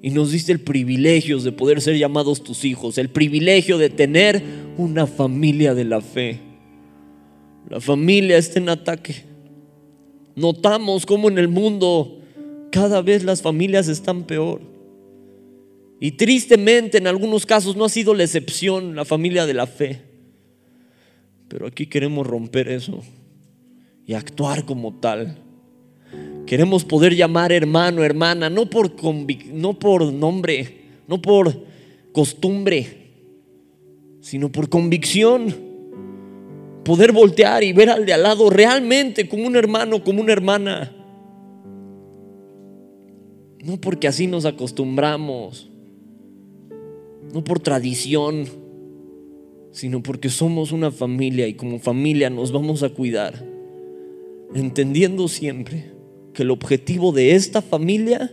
[0.02, 4.42] y nos diste el privilegio de poder ser llamados tus hijos, el privilegio de tener
[4.78, 6.40] una familia de la fe.
[7.68, 9.24] La familia está en ataque.
[10.34, 12.20] Notamos cómo en el mundo
[12.72, 14.62] cada vez las familias están peor.
[16.00, 20.00] Y tristemente en algunos casos no ha sido la excepción la familia de la fe.
[21.48, 23.02] Pero aquí queremos romper eso
[24.06, 25.49] y actuar como tal.
[26.50, 28.90] Queremos poder llamar hermano, hermana, no por,
[29.52, 31.54] no por nombre, no por
[32.10, 32.88] costumbre,
[34.20, 35.54] sino por convicción.
[36.84, 40.92] Poder voltear y ver al de al lado realmente como un hermano, como una hermana.
[43.62, 45.70] No porque así nos acostumbramos,
[47.32, 48.46] no por tradición,
[49.70, 53.46] sino porque somos una familia y como familia nos vamos a cuidar,
[54.52, 55.99] entendiendo siempre
[56.40, 58.32] el objetivo de esta familia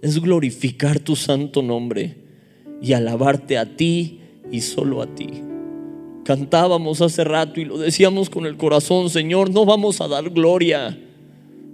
[0.00, 2.16] es glorificar tu santo nombre
[2.80, 4.20] y alabarte a ti
[4.50, 5.28] y solo a ti.
[6.24, 10.98] Cantábamos hace rato y lo decíamos con el corazón, Señor, no vamos a dar gloria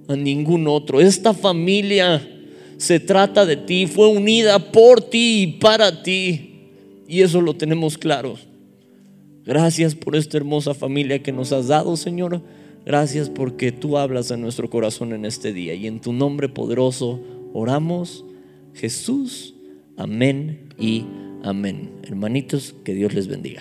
[0.08, 1.00] a ningún otro.
[1.00, 2.26] Esta familia
[2.78, 6.44] se trata de ti, fue unida por ti y para ti.
[7.08, 8.36] Y eso lo tenemos claro.
[9.44, 12.42] Gracias por esta hermosa familia que nos has dado, Señor.
[12.88, 15.74] Gracias porque tú hablas a nuestro corazón en este día.
[15.74, 17.20] Y en tu nombre poderoso
[17.52, 18.24] oramos,
[18.72, 19.54] Jesús.
[19.98, 21.04] Amén y
[21.42, 21.90] amén.
[22.02, 23.60] Hermanitos, que Dios les bendiga.